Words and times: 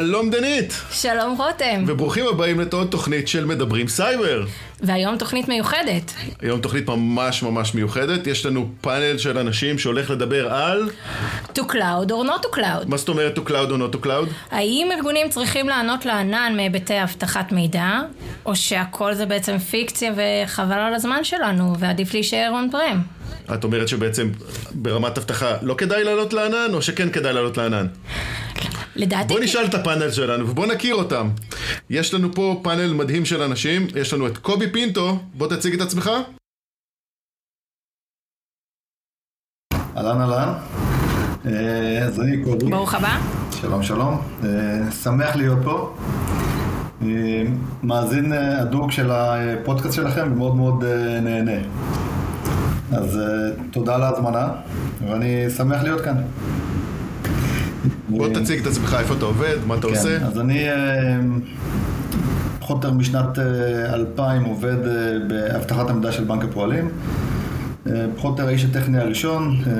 שלום 0.00 0.30
דנית! 0.30 0.74
שלום 0.90 1.36
רותם. 1.38 1.84
וברוכים 1.86 2.24
הבאים 2.26 2.60
לעוד 2.60 2.88
תוכנית 2.90 3.28
של 3.28 3.44
מדברים 3.44 3.88
סייבר. 3.88 4.44
והיום 4.80 5.18
תוכנית 5.18 5.48
מיוחדת. 5.48 6.12
היום 6.40 6.60
תוכנית 6.60 6.88
ממש 6.88 7.42
ממש 7.42 7.74
מיוחדת, 7.74 8.26
יש 8.26 8.46
לנו 8.46 8.68
פאנל 8.80 9.18
של 9.18 9.38
אנשים 9.38 9.78
שהולך 9.78 10.10
לדבר 10.10 10.54
על... 10.54 10.90
To 11.54 11.60
cloud 11.60 12.10
or 12.10 12.28
not 12.28 12.44
to 12.44 12.56
cloud. 12.56 12.86
מה 12.86 12.96
זאת 12.96 13.08
אומרת 13.08 13.38
to 13.38 13.40
cloud 13.48 13.70
or 13.70 13.78
not 13.92 13.96
to 13.96 14.06
cloud? 14.06 14.28
האם 14.50 14.88
ארגונים 14.92 15.28
צריכים 15.28 15.68
לענות 15.68 16.06
לענן 16.06 16.52
מהיבטי 16.56 17.02
אבטחת 17.02 17.52
מידע, 17.52 18.00
או 18.46 18.56
שהכל 18.56 19.14
זה 19.14 19.26
בעצם 19.26 19.58
פיקציה 19.58 20.12
וחבל 20.16 20.78
על 20.78 20.94
הזמן 20.94 21.24
שלנו, 21.24 21.78
ועדיף 21.78 22.14
להישאר 22.14 22.48
און 22.50 22.68
פרם? 22.72 23.15
את 23.54 23.64
אומרת 23.64 23.88
שבעצם 23.88 24.30
ברמת 24.74 25.18
אבטחה 25.18 25.56
לא 25.62 25.74
כדאי 25.74 26.04
לעלות 26.04 26.32
לענן, 26.32 26.74
או 26.74 26.82
שכן 26.82 27.10
כדאי 27.10 27.32
לעלות 27.32 27.56
לענן? 27.56 27.86
לדעתי... 28.96 29.28
בוא 29.28 29.40
נשאל 29.40 29.64
את 29.64 29.74
הפאנל 29.74 30.10
שלנו 30.10 30.48
ובוא 30.48 30.66
נכיר 30.66 30.94
אותם. 30.94 31.28
יש 31.90 32.14
לנו 32.14 32.34
פה 32.34 32.60
פאנל 32.64 32.92
מדהים 32.92 33.24
של 33.24 33.42
אנשים, 33.42 33.86
יש 33.96 34.12
לנו 34.12 34.26
את 34.26 34.38
קובי 34.38 34.70
פינטו, 34.72 35.18
בוא 35.34 35.48
תציג 35.48 35.74
את 35.74 35.80
עצמך. 35.80 36.10
אהלן 39.96 40.20
אהלן, 40.20 40.52
אה, 41.46 42.04
אז 42.04 42.20
אני 42.20 42.44
קובי, 42.44 42.70
ברוך 42.70 42.94
הבא. 42.94 43.18
שלום 43.60 43.82
שלום, 43.82 44.20
אה, 44.44 44.92
שמח 45.02 45.36
להיות 45.36 45.58
פה, 45.64 45.96
אה, 47.02 47.42
מאזין 47.82 48.32
הדוק 48.32 48.92
של 48.92 49.10
הפודקאסט 49.10 49.94
שלכם 49.94 50.32
ומאוד 50.32 50.56
מאוד 50.56 50.84
נהנה. 51.22 51.60
אז 52.92 53.18
אה, 53.18 53.50
תודה 53.70 53.94
על 53.94 54.02
ההזמנה, 54.02 54.48
ואני 55.08 55.50
שמח 55.50 55.82
להיות 55.82 56.00
כאן. 56.00 56.16
בוא 58.08 58.28
אה, 58.28 58.34
תציג 58.34 58.60
את 58.60 58.66
עצמך, 58.66 58.96
איפה 58.98 59.14
אתה 59.14 59.24
עובד, 59.24 59.56
מה 59.66 59.74
אתה 59.74 59.86
עושה. 59.86 60.18
כן, 60.18 60.24
אז 60.24 60.40
אני 60.40 60.68
אה, 60.68 61.18
פחות 62.60 62.84
או 62.84 62.88
יותר 62.88 62.98
משנת 62.98 63.38
אה, 63.38 63.94
2000 63.94 64.44
עובד 64.44 64.76
באבטחת 65.28 65.90
המידע 65.90 66.12
של 66.12 66.24
בנק 66.24 66.44
הפועלים. 66.44 66.88
אה, 67.90 68.06
פחות 68.16 68.24
או 68.24 68.30
יותר 68.30 68.48
האיש 68.48 68.64
הטכני 68.64 68.98
הראשון, 68.98 69.56
אה, 69.66 69.72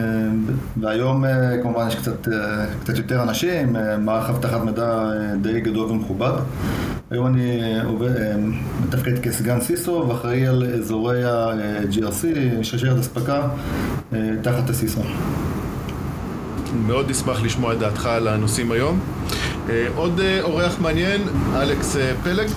והיום 0.80 1.24
אה, 1.24 1.62
כמובן 1.62 1.88
יש 1.88 1.94
קצת, 1.94 2.28
קצת 2.82 2.96
יותר 2.96 3.22
אנשים, 3.22 3.76
מערך 3.98 4.30
אבטחת 4.30 4.60
מידע 4.60 5.10
די 5.40 5.60
גדול 5.60 5.90
ומכובד. 5.90 6.32
היום 7.10 7.26
אני 7.26 7.60
עובד, 7.84 8.10
מתפקד 8.84 9.18
כסגן 9.18 9.60
סיסו 9.60 10.04
ואחראי 10.08 10.46
על 10.46 10.64
אזורי 10.74 11.24
ה-GRC, 11.24 12.24
שרשרת 12.62 12.98
אספקה, 12.98 13.42
תחת 14.42 14.70
ה 14.70 14.75
CISO. 14.75 15.00
מאוד 16.86 17.10
נשמח 17.10 17.42
לשמוע 17.42 17.72
את 17.72 17.78
דעתך 17.78 18.06
על 18.06 18.28
הנושאים 18.28 18.72
היום. 18.72 19.00
עוד 19.96 20.20
אורח 20.42 20.80
מעניין, 20.80 21.20
אלכס 21.56 21.96
פלג. 22.22 22.48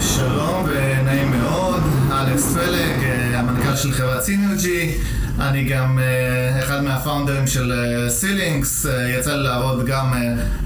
שלום 0.00 0.64
ונעים 0.64 1.30
מאוד, 1.30 1.82
אלכס 2.20 2.54
פלג, 2.54 3.04
אה, 3.04 3.38
המנכ"ל 3.38 3.76
של 3.76 3.92
חברת 3.92 4.22
סינרג'י, 4.22 4.98
אני 5.40 5.64
גם 5.64 5.98
אה, 5.98 6.64
אחד 6.64 6.84
מהפאונדרים 6.84 7.46
של 7.46 7.72
סילינקס, 8.08 8.86
אה, 8.86 9.10
יצא 9.10 9.36
לי 9.36 9.42
לעבוד 9.42 9.86
גם 9.86 10.12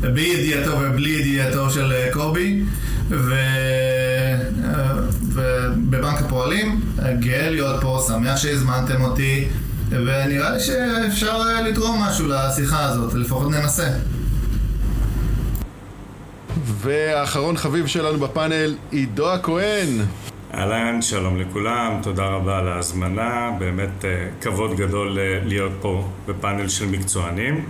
בידיעתו 0.00 0.70
ובלי 0.80 1.10
ידיעתו 1.10 1.70
של 1.70 1.92
קובי, 2.12 2.62
ו- 3.10 3.40
ובבנק 5.22 6.20
הפועלים, 6.20 6.80
אה, 7.02 7.12
גאה 7.12 7.50
להיות 7.50 7.80
פה, 7.80 8.04
שמח 8.08 8.36
שהזמנתם 8.36 9.02
אותי, 9.02 9.48
ונראה 9.90 10.50
לי 10.50 10.60
שאפשר 10.60 11.42
לתרום 11.64 12.02
משהו 12.02 12.26
לשיחה 12.28 12.84
הזאת, 12.84 13.14
לפחות 13.14 13.50
ננסה. 13.50 13.88
והאחרון 16.64 17.56
חביב 17.56 17.86
שלנו 17.86 18.18
בפאנל, 18.18 18.74
עידו 18.90 19.32
הכהן. 19.32 19.88
אהלן, 20.54 21.02
שלום 21.02 21.36
לכולם, 21.36 21.98
תודה 22.02 22.26
רבה 22.26 22.58
על 22.58 22.68
ההזמנה, 22.68 23.50
באמת 23.58 24.04
אה, 24.04 24.28
כבוד 24.40 24.76
גדול 24.76 25.18
אה, 25.18 25.40
להיות 25.44 25.72
פה 25.80 26.08
בפאנל 26.26 26.68
של 26.68 26.86
מקצוענים. 26.86 27.64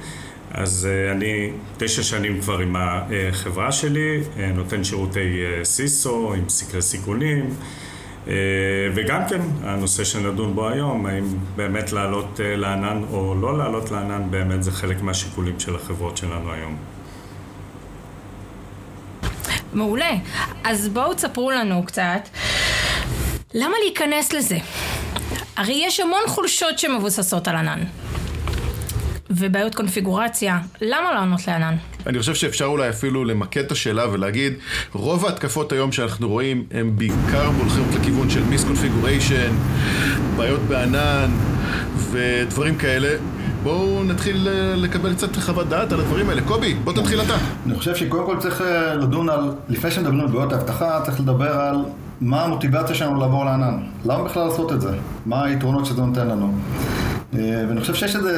אז 0.51 0.89
אה, 0.91 1.13
אני 1.13 1.51
תשע 1.79 2.03
שנים 2.03 2.41
כבר 2.41 2.59
עם 2.59 2.77
החברה 2.79 3.73
שלי, 3.73 4.21
נותן 4.55 4.85
שירותי 4.85 5.43
סיסו 5.65 6.35
עם 6.35 6.49
סקרי 6.49 6.83
סיכונים, 6.83 7.55
וגם 8.95 9.23
כן, 9.29 9.41
הנושא 9.63 10.05
שנדון 10.05 10.55
בו 10.55 10.69
היום, 10.69 11.07
האם 11.07 11.25
באמת 11.57 11.93
לעלות 11.93 12.41
לענן 12.43 13.03
או 13.13 13.35
לא 13.41 13.59
לעלות 13.59 13.91
לענן, 13.91 14.23
באמת 14.31 14.63
זה 14.63 14.73
חלק 14.73 15.03
מהשיקולים 15.03 15.61
של 15.61 15.77
החברות 15.77 16.17
שלנו 16.17 16.53
היום. 16.53 16.77
מעולה. 19.73 20.11
אז 20.65 20.89
בואו 20.89 21.15
תספרו 21.15 21.51
לנו 21.51 21.83
קצת. 21.87 22.29
למה 23.55 23.75
להיכנס 23.85 24.33
לזה? 24.33 24.59
הרי 25.57 25.83
יש 25.87 26.01
המון 26.01 26.21
חולשות 26.27 26.79
שמבוססות 26.79 27.49
על 27.49 27.57
ענן. 27.57 27.85
ובעיות 29.31 29.75
קונפיגורציה, 29.75 30.59
למה 30.81 31.13
לענות 31.13 31.47
לענן? 31.49 31.77
אני 32.07 32.19
חושב 32.19 32.35
שאפשר 32.35 32.65
אולי 32.65 32.89
אפילו 32.89 33.25
למקד 33.25 33.65
את 33.65 33.73
השאלה 33.73 34.09
ולהגיד, 34.13 34.53
רוב 34.93 35.27
ההתקפות 35.27 35.73
היום 35.73 35.93
שאנחנו 35.93 36.29
רואים 36.29 36.65
הם 36.71 36.97
בעיקר 36.97 37.47
הולכים 37.59 37.85
לכיוון 38.01 38.31
של 38.31 38.45
מיסקונפיגוריישן, 38.45 39.53
בעיות 40.37 40.61
בענן 40.61 41.31
ודברים 41.97 42.77
כאלה. 42.77 43.09
בואו 43.63 44.05
נתחיל 44.05 44.49
אה, 44.49 44.75
לקבל 44.77 45.15
קצת 45.15 45.37
חוות 45.37 45.69
דעת 45.69 45.93
על 45.93 46.01
הדברים 46.01 46.29
האלה. 46.29 46.43
קובי, 46.43 46.75
בוא 46.75 46.93
תתחיל 46.93 47.21
אתה. 47.21 47.35
אני 47.67 47.75
חושב 47.75 47.95
שקודם 47.95 48.27
כל 48.27 48.37
צריך 48.39 48.63
אה, 48.63 48.95
לדון 48.95 49.29
על, 49.29 49.53
לפני 49.69 49.91
שמדברים 49.91 50.21
על 50.21 50.27
בעיות 50.27 50.53
האבטחה, 50.53 51.01
צריך 51.05 51.21
לדבר 51.21 51.53
על 51.61 51.77
מה 52.21 52.45
המוטיבציה 52.45 52.95
שלנו 52.95 53.21
לעבור 53.21 53.45
לענן. 53.45 53.79
למה 54.05 54.25
בכלל 54.25 54.45
לעשות 54.45 54.73
את 54.73 54.81
זה? 54.81 54.91
מה 55.27 55.45
היתרונות 55.45 55.87
שזה 55.87 56.03
נותן 56.03 56.29
לנו? 56.29 56.53
אה, 57.35 57.65
ואני 57.69 57.81
חושב 57.81 57.95
שיש 57.95 58.17
איזו 58.17 58.29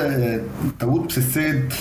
טעות 0.78 1.06
בסיסית 1.08 1.74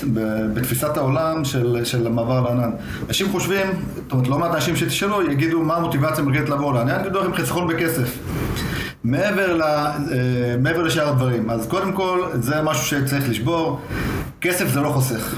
בתפיסת 0.54 0.98
העולם 0.98 1.46
של, 1.46 1.82
של 1.84 2.08
המעבר 2.08 2.42
לענן. 2.42 2.72
אנשים 3.08 3.30
חושבים, 3.32 3.68
זאת 3.96 4.12
אומרת, 4.12 4.28
לא 4.28 4.40
מעט 4.40 4.56
אנשים 4.56 4.76
שתשאלו 4.76 5.32
יגידו 5.32 5.62
מה 5.62 5.76
המוטיבציה 5.76 6.24
מרגלת 6.24 6.50
לעבור 6.50 6.74
לענן, 6.74 7.02
יגידו 7.02 7.22
לכם 7.22 7.34
חיסכון 7.34 7.68
בכסף. 7.68 8.18
מעבר, 9.04 9.54
ל, 9.58 9.62
אה, 9.62 10.56
מעבר 10.60 10.84
לשאר 10.84 11.10
הדברים. 11.10 11.50
אז 11.50 11.68
קודם 11.68 11.94
כל, 11.94 12.20
זה 12.34 12.62
משהו 12.62 12.86
שצריך 12.86 13.30
לשבור. 13.30 13.80
כסף 14.42 14.68
זה 14.68 14.82
לא 14.82 14.90
חוסך. 14.90 15.36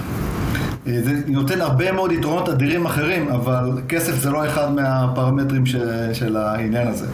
אה, 0.87 1.01
זה 1.03 1.11
נותן 1.27 1.61
הרבה 1.61 1.91
מאוד 1.91 2.11
יתרונות 2.11 2.49
אדירים 2.49 2.85
אחרים, 2.85 3.29
אבל 3.29 3.71
כסף 3.89 4.15
זה 4.15 4.31
לא 4.31 4.47
אחד 4.47 4.73
מהפרמטרים 4.73 5.65
ש, 5.65 5.75
של 6.13 6.37
העניין 6.37 6.87
הזה. 6.87 7.07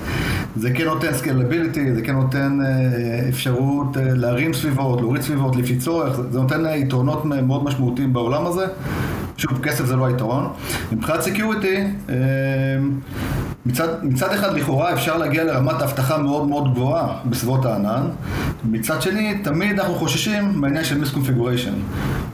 זה 0.56 0.72
כן 0.72 0.86
נותן 0.86 1.14
scalability, 1.14 1.94
זה 1.96 2.02
כן 2.02 2.14
נותן 2.14 2.60
אה, 2.66 3.30
אפשרות 3.30 3.98
להרים 4.02 4.54
סביבות, 4.54 5.02
להוריד 5.02 5.22
סביבות 5.22 5.56
לפי 5.56 5.78
צורך, 5.78 6.22
זה, 6.30 6.40
נותן 6.40 6.66
יתרונות 6.76 7.26
מאוד 7.26 7.64
משמעותיים 7.64 8.14
בעולם 8.14 8.46
הזה. 8.46 8.66
שוב, 9.38 9.60
כסף 9.64 9.86
זה 9.86 9.96
לא 9.96 10.06
היתרון. 10.06 10.50
מבחינת 10.92 11.22
security, 11.22 11.84
מצד, 13.66 13.88
מצד 14.04 14.34
אחד 14.34 14.54
לכאורה 14.54 14.94
אפשר 14.94 15.18
להגיע 15.18 15.44
לרמת 15.44 15.82
אבטחה 15.82 16.18
מאוד 16.18 16.48
מאוד 16.48 16.74
גבוהה 16.74 17.08
בסביבות 17.26 17.66
הענן, 17.66 18.02
מצד 18.64 19.02
שני 19.02 19.38
תמיד 19.44 19.80
אנחנו 19.80 19.96
חוששים 19.96 20.52
מהעניין 20.56 20.84
של 20.84 20.98
misconfiguration 20.98 21.74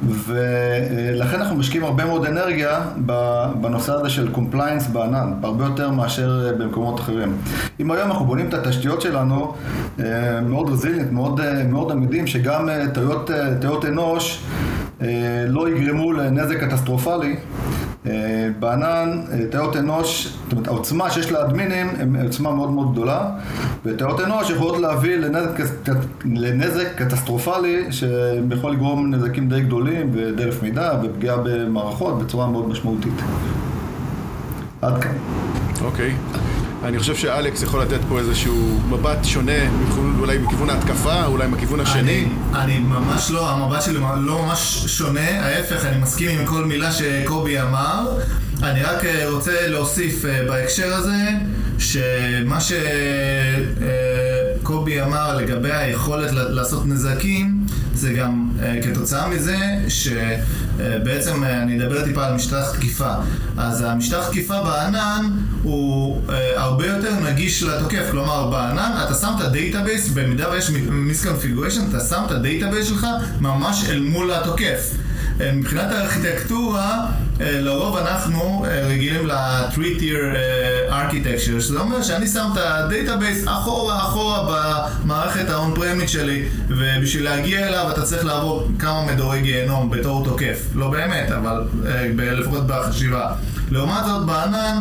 ולכן 0.07 1.39
אנחנו 1.39 1.55
משקיעים 1.55 1.85
הרבה 1.85 2.05
מאוד 2.05 2.25
אנרגיה 2.25 2.81
בנושא 3.61 3.93
הזה 3.93 4.09
של 4.09 4.31
compliance 4.31 4.87
בענן, 4.87 5.33
הרבה 5.43 5.65
יותר 5.65 5.91
מאשר 5.91 6.53
במקומות 6.59 6.99
אחרים. 6.99 7.37
אם 7.79 7.91
היום 7.91 8.11
אנחנו 8.11 8.25
בונים 8.25 8.47
את 8.47 8.53
התשתיות 8.53 9.01
שלנו 9.01 9.53
מאוד 10.41 10.69
resilient, 10.69 11.11
מאוד, 11.11 11.41
מאוד 11.69 11.91
עמידים, 11.91 12.27
שגם 12.27 12.69
טעויות 13.59 13.85
אנוש 13.85 14.43
לא 15.47 15.69
יגרמו 15.69 16.13
לנזק 16.13 16.63
קטסטרופלי, 16.63 17.35
בענן, 18.59 19.21
טעויות 19.51 19.75
אנוש, 19.75 20.27
זאת 20.43 20.51
אומרת, 20.51 20.67
העוצמה 20.67 21.09
שיש 21.09 21.31
לאדמינים 21.31 21.87
היא 22.15 22.25
עוצמה 22.25 22.51
מאוד 22.51 22.71
מאוד 22.71 22.91
גדולה, 22.91 23.29
וטעויות 23.85 24.21
אנוש 24.21 24.49
יכולות 24.49 24.77
להביא 24.77 25.17
לנזק, 25.17 25.59
לנזק 26.25 26.87
קטסטרופלי 26.95 27.91
שיכול 27.91 28.71
לגרום 28.71 29.13
נזקים 29.13 29.49
די 29.49 29.61
גדולים 29.61 30.11
ודלף 30.13 30.63
מידע 30.63 30.99
ופגיעה 31.03 31.37
במערכות 31.43 32.19
בצורה 32.19 32.47
מאוד 32.47 32.69
משמעותית. 32.69 33.21
עד 34.81 35.03
כאן. 35.03 35.11
אוקיי. 35.85 36.15
אני 36.85 36.99
חושב 36.99 37.15
שאלכס 37.15 37.63
יכול 37.63 37.81
לתת 37.81 37.99
פה 38.09 38.19
איזשהו 38.19 38.79
מבט 38.89 39.17
שונה, 39.23 39.51
אולי 40.19 40.37
מכיוון 40.37 40.69
ההתקפה, 40.69 41.25
אולי 41.25 41.47
מכיוון 41.47 41.79
השני. 41.79 42.01
אני, 42.01 42.27
אני 42.53 42.79
ממש 42.79 43.31
לא, 43.31 43.51
המבט 43.51 43.81
שלי 43.81 43.93
לא 44.17 44.45
ממש 44.45 44.85
שונה, 44.87 45.45
ההפך, 45.45 45.85
אני 45.85 45.97
מסכים 46.01 46.39
עם 46.39 46.45
כל 46.45 46.65
מילה 46.65 46.91
שקובי 46.91 47.61
אמר. 47.61 48.19
אני 48.63 48.83
רק 48.83 49.03
רוצה 49.31 49.67
להוסיף 49.67 50.25
בהקשר 50.47 50.93
הזה, 50.93 51.29
שמה 51.79 52.59
שקובי 54.61 55.01
אמר 55.01 55.37
לגבי 55.37 55.71
היכולת 55.71 56.31
לעשות 56.31 56.85
נזקים, 56.85 57.64
זה 57.95 58.13
גם 58.13 58.49
כתוצאה 58.83 59.27
מזה 59.27 59.57
שבעצם 59.87 61.43
אני 61.43 61.77
אדבר 61.77 62.05
טיפה 62.05 62.25
על 62.27 62.33
משטח 62.33 62.75
תקיפה. 62.75 63.13
אז 63.57 63.81
המשטח 63.81 64.29
תקיפה 64.29 64.63
בענן 64.63 65.25
הוא 65.63 66.21
הרבה 66.55 66.87
יותר 66.87 67.13
נגיש 67.19 67.63
לתוקף, 67.63 68.03
כלומר 68.11 68.49
בענן 68.51 68.91
אתה 69.05 69.13
שם 69.13 69.31
את 69.37 69.41
ה 69.41 69.48
database, 69.48 70.09
במידה 70.09 70.49
ויש 70.51 70.69
misconfiguration, 70.89 71.81
אתה 71.89 71.99
שם 71.99 72.21
את 72.25 72.31
ה 72.31 72.37
database 72.37 72.87
שלך 72.87 73.07
ממש 73.39 73.89
אל 73.89 73.99
מול 73.99 74.31
התוקף. 74.31 74.91
מבחינת 75.53 75.91
הארכיטקטורה, 75.91 77.05
לרוב 77.39 77.97
אנחנו 77.97 78.65
רגילים 78.89 79.27
ל-3 79.27 79.75
tier 79.75 80.35
architecture, 80.89 81.61
שזה 81.61 81.79
אומר 81.79 82.03
שאני 82.03 82.27
שם 82.27 82.49
את 82.53 82.57
ה 82.63 82.72
database 82.72 83.43
אחורה 83.47 83.97
אחורה 83.97 84.67
במערכת 85.03 85.49
ה-on 85.49 85.77
premise 85.77 86.07
שלי, 86.07 86.45
ובשביל 86.67 87.23
להגיע 87.23 87.67
אליו 87.67 87.91
אתה 87.91 88.01
צריך 88.01 88.25
לעבור 88.25 88.67
כמה 88.79 89.05
מדורי 89.05 89.41
גיהנום 89.41 89.89
בתור 89.91 90.25
תוקף. 90.25 90.59
לא 90.75 90.89
באמת, 90.91 91.31
אבל 91.31 91.63
לפחות 92.17 92.67
בחשיבה. 92.67 93.31
לעומת 93.71 94.05
זאת 94.05 94.25
בענן, 94.25 94.77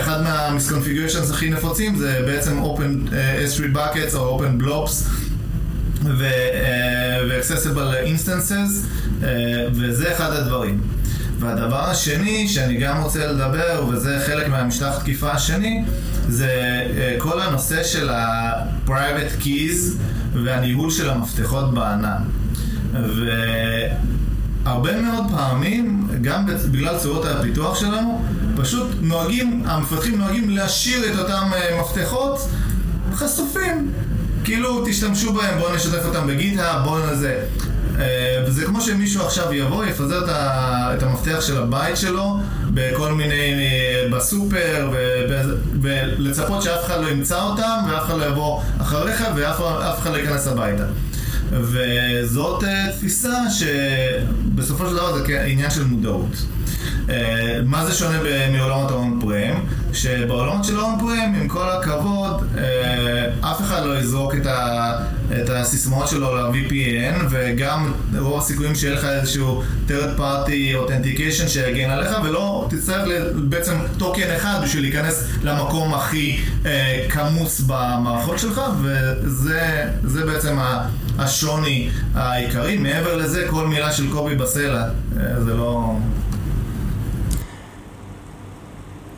אחד 0.00 0.22
מהמיסקונפיגריישנס 0.22 1.30
הכי 1.30 1.50
נפוצים 1.50 1.96
זה 1.96 2.22
בעצם 2.26 2.62
Open 2.62 3.10
S3 3.46 3.76
Buckets 3.76 4.16
או 4.16 4.40
Open 4.40 4.62
Blobs 4.62 4.92
ו-Accessible 6.18 7.94
Instances 8.06 8.86
וזה 9.74 10.12
אחד 10.12 10.32
הדברים. 10.32 10.80
והדבר 11.38 11.80
השני 11.80 12.48
שאני 12.48 12.76
גם 12.76 13.02
רוצה 13.02 13.26
לדבר, 13.26 13.86
וזה 13.88 14.22
חלק 14.26 14.48
מהמשטח 14.48 14.98
תקיפה 14.98 15.30
השני, 15.30 15.84
זה 16.28 16.50
כל 17.18 17.40
הנושא 17.40 17.82
של 17.82 18.08
ה-Private 18.10 19.42
Keys 19.42 19.98
והניהול 20.44 20.90
של 20.90 21.10
המפתחות 21.10 21.74
בענן. 21.74 22.22
והרבה 24.64 25.00
מאוד 25.00 25.24
פעמים, 25.30 26.08
גם 26.22 26.46
בגלל 26.70 26.98
צורות 26.98 27.24
הפיתוח 27.26 27.80
שלנו, 27.80 28.24
פשוט 28.56 28.86
נוהגים, 29.00 29.62
המפתחים 29.66 30.18
נוהגים 30.18 30.50
להשאיר 30.50 31.12
את 31.12 31.18
אותם 31.18 31.50
מפתחות 31.80 32.48
חשופים. 33.14 33.92
כאילו, 34.44 34.84
תשתמשו 34.86 35.32
בהם, 35.32 35.58
בואו 35.58 35.74
נשתף 35.74 36.04
אותם 36.04 36.26
בגיטה, 36.26 36.80
בואו 36.84 37.12
נזה. 37.12 37.40
וזה 38.46 38.64
כמו 38.66 38.80
שמישהו 38.80 39.22
עכשיו 39.22 39.52
יבוא, 39.52 39.84
יפזר 39.84 40.24
את 40.28 41.02
המפתח 41.02 41.40
של 41.40 41.62
הבית 41.62 41.96
שלו 41.96 42.38
בכל 42.74 43.12
מיני, 43.12 43.54
בסופר, 44.12 44.90
ולצפות 45.82 46.62
שאף 46.62 46.84
אחד 46.86 47.00
לא 47.00 47.08
ימצא 47.08 47.42
אותם, 47.42 47.78
ואף 47.90 48.06
אחד 48.06 48.18
לא 48.18 48.24
יבוא 48.24 48.62
אחריך, 48.80 49.24
ואף 49.36 49.98
אחד 49.98 50.12
לא 50.12 50.16
ייכנס 50.16 50.46
הביתה. 50.46 50.84
וזאת 51.50 52.64
תפיסה 52.96 53.34
שבסופו 53.50 54.86
של 54.86 54.92
דבר 54.94 55.18
זה 55.18 55.44
עניין 55.44 55.70
של 55.70 55.84
מודעות. 55.84 56.36
מה 57.64 57.86
זה 57.86 57.94
שונה 57.94 58.18
מעולמות 58.52 58.90
ההון 58.90 59.18
פרם? 59.20 59.64
שבעולמות 59.92 60.64
של 60.64 60.78
ההון 60.78 60.98
פרם, 61.00 61.34
עם 61.40 61.48
כל 61.48 61.70
הכבוד, 61.70 62.46
אף 63.40 63.60
אחד 63.60 63.84
לא 63.84 63.98
יזרוק 63.98 64.34
את, 64.34 64.46
ה, 64.46 64.92
את 65.42 65.50
הסיסמאות 65.50 66.08
שלו 66.08 66.36
ל-VPN, 66.36 67.24
וגם 67.30 67.92
רוב 68.18 68.38
הסיכויים 68.38 68.74
שיהיה 68.74 68.94
לך 68.94 69.04
איזשהו 69.04 69.62
third 69.88 70.18
party 70.18 70.76
authentication 70.76 71.48
שיגן 71.48 71.90
עליך, 71.90 72.10
ולא 72.24 72.66
תצטרך 72.70 73.08
בעצם 73.34 73.78
טוקן 73.98 74.30
אחד 74.36 74.60
בשביל 74.64 74.82
להיכנס 74.82 75.24
למקום 75.42 75.94
הכי 75.94 76.40
כמוס 77.08 77.60
במערכות 77.66 78.38
שלך, 78.38 78.60
וזה 78.82 80.24
בעצם 80.26 80.56
השוני 81.18 81.88
העיקרי. 82.14 82.76
מעבר 82.76 83.16
לזה, 83.16 83.46
כל 83.50 83.66
מילה 83.66 83.92
של 83.92 84.10
קובי 84.10 84.34
בסלע, 84.34 84.84
זה 85.44 85.54
לא... 85.54 85.96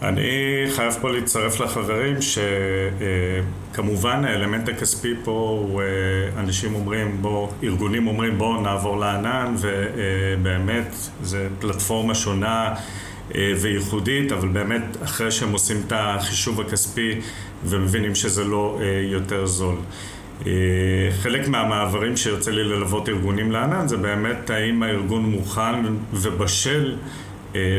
אני 0.03 0.65
חייב 0.71 0.95
פה 1.01 1.11
להצטרף 1.11 1.61
לחברים 1.61 2.17
שכמובן 3.73 4.25
האלמנט 4.25 4.69
הכספי 4.69 5.15
פה 5.25 5.31
הוא 5.63 5.83
אנשים 6.37 6.75
אומרים 6.75 7.19
בוא, 7.21 7.49
ארגונים 7.63 8.07
אומרים 8.07 8.39
בואו 8.39 8.61
נעבור 8.61 8.99
לענן 8.99 9.55
ובאמת 9.59 10.95
זה 11.23 11.49
פלטפורמה 11.59 12.15
שונה 12.15 12.75
וייחודית 13.35 14.33
אבל 14.33 14.49
באמת 14.49 14.97
אחרי 15.05 15.31
שהם 15.31 15.53
עושים 15.53 15.77
את 15.87 15.93
החישוב 15.97 16.61
הכספי 16.61 17.21
ומבינים 17.65 18.15
שזה 18.15 18.45
לא 18.45 18.81
יותר 19.03 19.47
זול. 19.47 19.77
חלק 21.23 21.49
מהמעברים 21.49 22.17
שיוצא 22.17 22.51
לי 22.51 22.65
ללוות 22.65 23.09
ארגונים 23.09 23.53
לענן 23.53 23.89
זה 23.89 23.97
באמת 23.97 24.51
האם 24.51 24.83
הארגון 24.83 25.23
מוכן 25.25 25.85
ובשל 26.13 26.97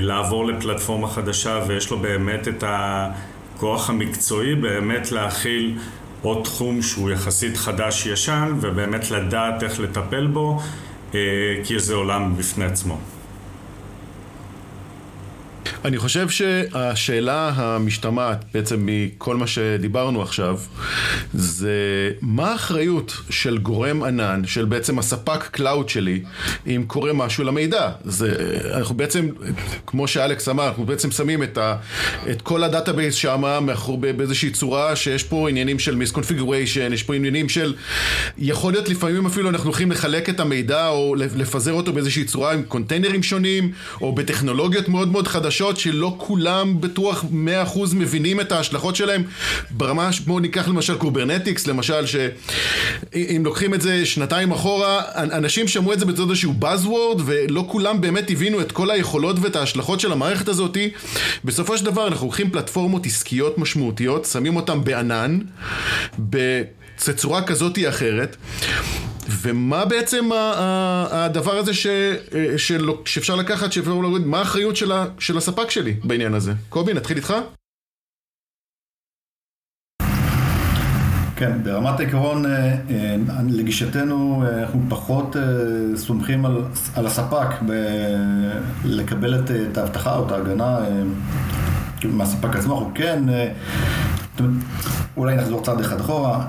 לעבור 0.02 0.46
לפלטפורמה 0.46 1.08
חדשה 1.08 1.60
ויש 1.68 1.92
לו 1.92 2.00
באמת 2.00 2.48
את 2.48 2.64
הכוח 2.68 3.90
המקצועי 3.90 4.56
באמת 4.56 5.12
להכיל 5.12 5.78
עוד 6.22 6.44
תחום 6.44 6.82
שהוא 6.82 7.12
יחסית 7.12 7.58
חדש-ישן 7.58 8.54
ובאמת 8.62 9.12
לדעת 9.12 9.64
איך 9.64 9.80
לטפל 9.80 10.28
בו 10.28 10.60
כי 11.64 11.80
זה 11.80 11.94
עולם 11.94 12.38
בפני 12.38 12.66
עצמו. 12.66 12.98
אני 15.88 15.98
חושב 15.98 16.30
שהשאלה 16.30 17.52
המשתמעת 17.56 18.46
בעצם 18.54 18.80
מכל 18.86 19.36
מה 19.36 19.48
שדיברנו 19.48 20.22
עכשיו 20.22 20.60
זה 21.34 21.72
מה 22.22 22.52
האחריות 22.52 23.18
של 23.30 23.58
גורם 23.58 24.04
ענן, 24.04 24.42
של 24.46 24.66
בעצם 24.66 25.00
הספק 25.00 25.44
cloud 25.44 25.90
שלי 25.90 26.22
אם 26.68 26.84
קורה 26.88 27.14
משהו 27.14 27.44
למידע. 27.44 27.90
זה, 28.04 28.36
אנחנו 28.74 28.96
בעצם, 28.96 29.30
כמו 29.86 30.08
שאלכס 30.08 30.50
אמר, 30.50 30.68
אנחנו 30.68 30.86
בעצם 30.86 31.12
שמים 31.12 31.44
את, 31.44 31.58
ה, 31.58 31.76
את 32.32 32.42
כל 32.42 32.64
ה 32.64 32.70
database 32.70 33.16
שם 33.16 33.68
באיזושהי 34.18 34.52
צורה 34.52 34.96
שיש 34.96 35.24
פה 35.24 35.50
עניינים 35.50 35.80
של 35.80 35.96
misconfiguration, 35.96 36.94
יש 36.94 37.04
פה 37.04 37.16
עניינים 37.16 37.50
של, 37.50 37.74
יכול 38.38 38.74
להיות 38.74 38.90
לפעמים 38.90 39.26
אפילו 39.26 39.50
אנחנו 39.50 39.66
הולכים 39.66 39.92
לחלק 39.92 40.30
את 40.30 40.40
המידע 40.40 40.88
או 40.88 41.16
לפזר 41.16 41.74
אותו 41.74 41.94
באיזושהי 41.94 42.24
צורה 42.24 42.54
עם 42.54 42.64
קונטיינרים 42.64 43.24
שונים 43.24 43.72
או 44.02 44.16
בטכנולוגיות 44.16 44.90
מאוד 44.90 45.12
מאוד 45.12 45.28
חדשות 45.28 45.77
שלא 45.80 46.16
כולם 46.18 46.82
בטוח 46.82 47.26
100% 47.74 47.96
מבינים 47.96 48.42
את 48.42 48.52
ההשלכות 48.52 48.96
שלהם 48.96 49.24
ברמה, 49.72 50.10
בואו 50.26 50.40
ניקח 50.40 50.68
למשל 50.68 50.98
Kubernetes, 50.98 51.68
למשל 51.68 52.06
שאם 52.06 53.42
לוקחים 53.46 53.74
את 53.74 53.82
זה 53.82 54.06
שנתיים 54.06 54.52
אחורה, 54.52 55.02
אנשים 55.16 55.68
שמעו 55.68 55.94
את 55.94 56.00
זה 56.00 56.06
בצד 56.06 56.30
איזשהו 56.30 56.54
buzzword 56.62 57.22
ולא 57.26 57.66
כולם 57.68 58.02
באמת 58.02 58.32
הבינו 58.32 58.62
את 58.62 58.72
כל 58.72 58.92
היכולות 58.92 59.36
ואת 59.42 59.56
ההשלכות 59.56 60.00
של 60.00 60.12
המערכת 60.12 60.48
הזאת. 60.48 60.78
בסופו 61.46 61.78
של 61.78 61.86
דבר 61.86 62.08
אנחנו 62.08 62.26
לוקחים 62.26 62.50
פלטפורמות 62.50 63.06
עסקיות 63.06 63.58
משמעותיות, 63.58 64.26
שמים 64.26 64.56
אותן 64.56 64.84
בענן, 64.84 65.40
בצורה 66.20 67.42
כזאת 67.42 67.78
או 67.78 67.90
אחרת. 67.90 68.38
ומה 69.30 69.86
בעצם 69.86 70.30
הדבר 71.12 71.58
הזה 71.58 71.74
ש, 71.74 71.88
של, 72.58 72.90
שאפשר 73.06 73.36
לקחת, 73.36 73.72
שאפשר 73.72 73.92
להוריד, 73.92 74.26
מה 74.26 74.40
האחריות 74.40 74.76
של, 74.76 74.92
ה, 74.92 75.06
של 75.20 75.38
הספק 75.38 75.70
שלי 75.70 75.96
בעניין 76.04 76.34
הזה? 76.34 76.54
קובי, 76.70 76.94
נתחיל 76.94 77.18
איתך? 77.18 77.34
כן, 81.36 81.64
ברמת 81.64 82.00
העיקרון, 82.00 82.46
לגישתנו, 83.50 84.44
אנחנו 84.60 84.82
פחות 84.90 85.36
סומכים 85.96 86.46
על, 86.46 86.62
על 86.96 87.08
הספק 87.08 87.48
ב- 87.68 88.60
לקבל 88.86 89.36
את, 89.36 89.52
את 89.72 89.78
ההבטחה 89.78 90.18
או 90.18 90.28
את 90.28 90.32
ההגנה 90.32 90.80
מהספק 92.06 92.56
עצמו, 92.56 92.74
אנחנו 92.74 92.92
כן, 92.96 93.24
אולי 95.18 95.36
נחזור 95.36 95.64
צעד 95.64 95.80
אחד 95.80 96.00
אחורה. 96.00 96.48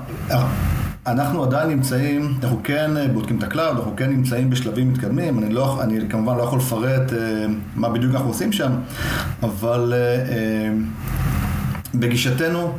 אנחנו 1.11 1.43
עדיין 1.43 1.69
נמצאים, 1.69 2.33
אנחנו 2.43 2.59
כן 2.63 2.91
בודקים 3.13 3.37
את 3.37 3.43
ה 3.43 3.48
cloud, 3.48 3.77
אנחנו 3.77 3.93
כן 3.97 4.09
נמצאים 4.09 4.49
בשלבים 4.49 4.93
מתקדמים, 4.93 5.39
אני, 5.39 5.53
לא, 5.53 5.83
אני 5.83 6.09
כמובן 6.09 6.37
לא 6.37 6.43
יכול 6.43 6.59
לפרט 6.59 7.13
אה, 7.13 7.45
מה 7.75 7.89
בדיוק 7.89 8.13
אנחנו 8.15 8.27
עושים 8.27 8.51
שם, 8.51 8.71
אבל 9.43 9.93
אה, 9.95 9.99
אה, 9.99 10.69
בגישתנו, 11.95 12.59
אה, 12.59 12.71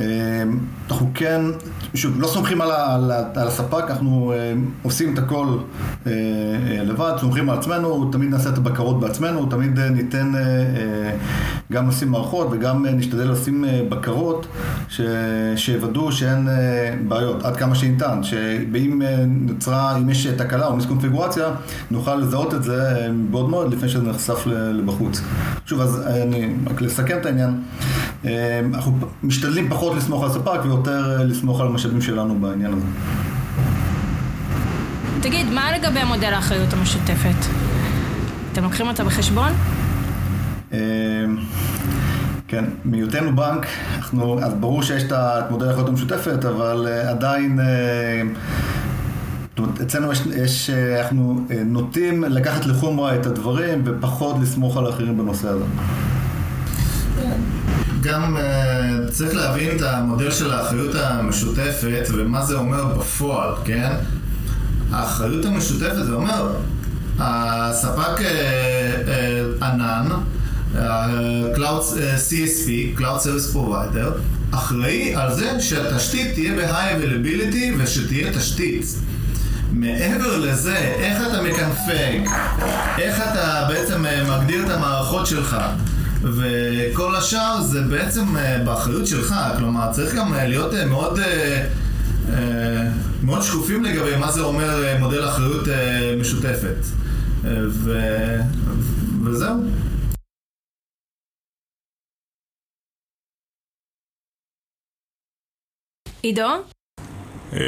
אנחנו 0.00 1.10
כן, 1.14 1.40
שוב, 1.94 2.20
לא 2.20 2.26
סומכים 2.26 2.60
על, 2.60 2.70
על, 2.70 3.10
על 3.34 3.48
הספק, 3.48 3.84
אנחנו 3.88 4.32
אה, 4.32 4.52
עושים 4.82 5.14
את 5.14 5.18
הכל 5.18 5.46
אה, 6.06 6.12
אה, 6.12 6.84
לבד, 6.84 7.12
סומכים 7.20 7.50
על 7.50 7.58
עצמנו, 7.58 8.10
תמיד 8.12 8.30
נעשה 8.30 8.48
את 8.48 8.58
הבקרות 8.58 9.00
בעצמנו, 9.00 9.46
תמיד 9.46 9.80
ניתן, 9.80 10.32
גם 11.72 11.88
נשים 11.88 12.08
מערכות 12.08 12.48
וגם 12.50 12.86
נשתדל 12.86 13.30
לשים 13.30 13.64
בקרות 13.88 14.46
ש, 14.88 15.00
שיוודאו 15.56 16.12
שאין 16.12 16.48
בעיות, 17.08 17.42
עד 17.42 17.56
כמה 17.56 17.74
שניתן, 17.74 18.22
שאם 18.22 19.02
נוצרה, 19.26 19.96
אם 19.96 20.10
יש 20.10 20.26
תקלה 20.26 20.66
או 20.66 20.76
מיסקונפיגורציה, 20.76 21.46
נוכל 21.90 22.14
לזהות 22.14 22.54
את 22.54 22.62
זה 22.62 23.08
בעוד 23.30 23.50
מאוד 23.50 23.72
לפני 23.72 23.88
שזה 23.88 24.02
נחשף 24.02 24.46
לבחוץ. 24.46 25.20
שוב, 25.66 25.80
אז 25.80 26.06
אני, 26.06 26.54
רק 26.66 26.80
לסכם 26.80 27.18
את 27.20 27.26
העניין. 27.26 27.62
אנחנו 28.74 28.98
משתדלים 29.22 29.70
פחות 29.70 29.96
לסמוך 29.96 30.22
על 30.22 30.30
הספק 30.30 30.60
ויותר 30.64 31.22
לסמוך 31.24 31.60
על 31.60 31.66
המשאבים 31.66 32.00
שלנו 32.00 32.38
בעניין 32.40 32.72
הזה. 32.72 32.86
תגיד, 35.22 35.46
מה 35.50 35.78
לגבי 35.78 36.04
מודל 36.04 36.34
האחריות 36.34 36.72
המשותפת? 36.72 37.46
אתם 38.52 38.64
לוקחים 38.64 38.88
אותה 38.88 39.04
בחשבון? 39.04 39.52
אה, 40.72 40.78
כן, 42.48 42.64
מהיותנו 42.84 43.36
בנק, 43.36 43.66
אנחנו, 43.96 44.38
אז 44.42 44.54
ברור 44.54 44.82
שיש 44.82 45.02
את 45.02 45.50
מודל 45.50 45.68
האחריות 45.68 45.88
המשותפת, 45.88 46.44
אבל 46.44 46.86
uh, 46.86 47.08
עדיין, 47.08 47.58
uh, 47.60 47.62
זאת 49.50 49.58
אומרת, 49.58 49.80
אצלנו 49.80 50.12
יש, 50.12 50.26
יש, 50.26 50.70
אנחנו 50.70 51.46
נוטים 51.64 52.24
לקחת 52.24 52.66
לחומרה 52.66 53.16
את 53.16 53.26
הדברים 53.26 53.82
ופחות 53.84 54.36
לסמוך 54.42 54.76
על 54.76 54.86
האחרים 54.86 55.18
בנושא 55.18 55.48
הזה. 55.48 55.64
גם 58.02 58.36
uh, 58.36 59.10
צריך 59.10 59.34
להבין 59.34 59.76
את 59.76 59.82
המודל 59.82 60.30
של 60.30 60.52
האחריות 60.52 60.94
המשותפת 60.94 62.06
ומה 62.12 62.44
זה 62.44 62.54
אומר 62.54 62.84
בפועל, 62.84 63.54
כן? 63.64 63.90
האחריות 64.92 65.44
המשותפת 65.44 66.04
זה 66.06 66.12
אומר, 66.12 66.52
הספק 67.18 68.18
uh, 68.18 68.22
uh, 69.60 69.64
ענן, 69.64 70.08
Cloud 71.54 71.82
CSP, 72.28 72.98
Cloud 72.98 73.20
Service 73.22 73.54
Provider, 73.54 74.18
אחראי 74.50 75.14
על 75.14 75.34
זה 75.34 75.60
שהתשתית 75.60 76.34
תהיה 76.34 76.52
ב-High 76.56 77.02
Availability 77.02 77.78
ושתהיה 77.78 78.32
תשתית. 78.32 78.84
מעבר 79.72 80.38
לזה, 80.38 80.76
איך 80.76 81.22
אתה 81.26 81.42
מקנפג, 81.42 82.32
איך 82.98 83.22
אתה 83.32 83.64
בעצם 83.68 84.04
מגדיר 84.28 84.66
את 84.66 84.70
המערכות 84.70 85.26
שלך, 85.26 85.56
וכל 86.22 87.16
השאר 87.16 87.60
זה 87.60 87.82
בעצם 87.82 88.24
באחריות 88.64 89.06
שלך, 89.06 89.34
כלומר 89.58 89.92
צריך 89.92 90.14
גם 90.14 90.34
להיות 90.34 90.72
מאוד, 90.86 91.20
מאוד 93.22 93.42
שקופים 93.42 93.84
לגבי 93.84 94.16
מה 94.16 94.32
זה 94.32 94.40
אומר 94.40 94.98
מודל 94.98 95.28
אחריות 95.28 95.64
משותפת. 96.20 96.76
ו... 97.44 97.98
וזהו. 99.24 99.54
עידו? 106.22 106.48
אמ, 107.52 107.58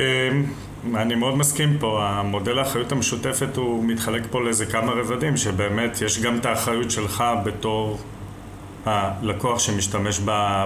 אני 0.95 1.15
מאוד 1.15 1.35
מסכים 1.35 1.79
פה, 1.79 2.09
המודל 2.09 2.59
האחריות 2.59 2.93
המשותפת 2.93 3.57
הוא 3.57 3.85
מתחלק 3.85 4.23
פה 4.31 4.41
לאיזה 4.41 4.67
כמה 4.67 4.93
רבדים, 4.93 5.37
שבאמת 5.37 6.03
יש 6.03 6.23
גם 6.23 6.39
את 6.39 6.47
האחריות 6.47 6.91
שלך 6.91 7.25
בתור 7.45 7.99
הלקוח 8.87 9.59
שמשתמש 9.59 10.21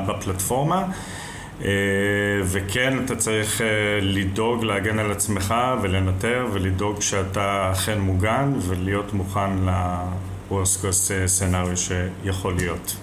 בפלטפורמה, 0.06 0.84
אה, 1.64 1.70
וכן 2.44 3.04
אתה 3.04 3.16
צריך 3.16 3.60
אה, 3.60 3.66
לדאוג 4.02 4.64
להגן 4.64 4.98
על 4.98 5.12
עצמך 5.12 5.54
ולנטר 5.82 6.46
ולדאוג 6.52 7.02
שאתה 7.02 7.70
אכן 7.72 7.98
מוגן 8.00 8.52
ולהיות 8.60 9.12
מוכן 9.12 9.50
ל-worst 9.66 10.82
case 10.82 11.10
scenario 11.40 11.76
שיכול 11.76 12.54
להיות. 12.56 12.96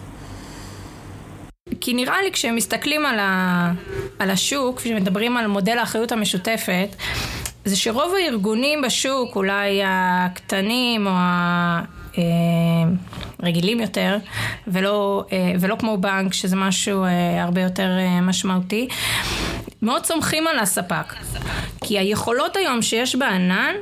כי 1.82 1.94
נראה 1.94 2.22
לי 2.22 2.32
כשמסתכלים 2.32 3.06
על, 3.06 3.20
ה, 3.20 3.72
על 4.20 4.32
השוק, 4.32 4.80
כשמדברים 4.82 5.38
על 5.38 5.48
מודל 5.48 5.78
האחריות 5.78 6.12
המשותפת, 6.12 6.96
זה 7.66 7.76
שרוב 7.76 8.14
הארגונים 8.14 8.82
בשוק, 8.82 9.36
אולי 9.36 9.82
הקטנים 9.86 11.08
או 11.08 11.12
הרגילים 13.40 13.80
יותר, 13.80 14.18
ולא, 14.68 15.26
ולא 15.60 15.76
כמו 15.80 15.98
בנק, 15.98 16.34
שזה 16.34 16.56
משהו 16.56 17.06
הרבה 17.40 17.62
יותר 17.62 17.90
משמעותי, 18.22 18.88
מאוד 19.82 20.06
סומכים 20.06 20.48
על 20.48 20.60
הספק. 20.60 21.14
כי 21.84 22.00
היכולות 22.00 22.56
היום 22.56 22.82
שיש 22.82 23.16
בענן, 23.16 23.74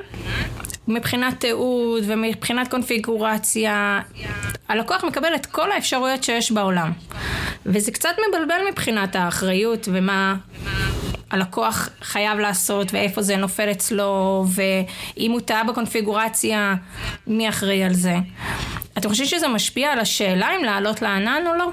מבחינת 0.87 1.39
תיעוד 1.39 2.03
ומבחינת 2.07 2.67
קונפיגורציה, 2.67 3.99
הלקוח 4.69 5.03
מקבל 5.03 5.35
את 5.35 5.45
כל 5.45 5.71
האפשרויות 5.71 6.23
שיש 6.23 6.51
בעולם. 6.51 6.91
וזה 7.65 7.91
קצת 7.91 8.15
מבלבל 8.29 8.55
מבחינת 8.71 9.15
האחריות 9.15 9.87
ומה 9.91 10.35
הלקוח 11.31 11.89
חייב 12.01 12.39
לעשות 12.39 12.93
ואיפה 12.93 13.21
זה 13.21 13.37
נופל 13.37 13.71
אצלו 13.71 14.45
ואם 14.47 15.31
הוא 15.31 15.39
טעה 15.39 15.63
בקונפיגורציה, 15.63 16.75
מי 17.27 17.49
אחראי 17.49 17.83
על 17.83 17.93
זה. 17.93 18.15
אתם 18.97 19.09
חושבים 19.09 19.27
שזה 19.27 19.47
משפיע 19.47 19.91
על 19.91 19.99
השאלה 19.99 20.47
אם 20.59 20.63
לעלות 20.63 21.01
לענן 21.01 21.41
או 21.47 21.55
לא? 21.57 21.69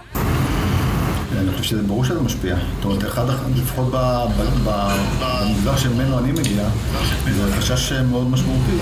אני 1.39 1.51
חושב 1.53 1.65
שזה 1.65 1.83
ברור 1.83 2.05
שזה 2.05 2.21
משפיע. 2.21 2.57
זאת 2.77 2.85
אומרת, 2.85 3.05
אחד, 3.05 3.25
לפחות 3.57 3.93
במגזר 4.65 5.77
שממנו 5.77 6.19
אני 6.19 6.33
מגיע, 6.33 6.65
זה 7.31 7.53
חשש 7.53 7.93
מאוד 7.93 8.31
משמעותי 8.31 8.73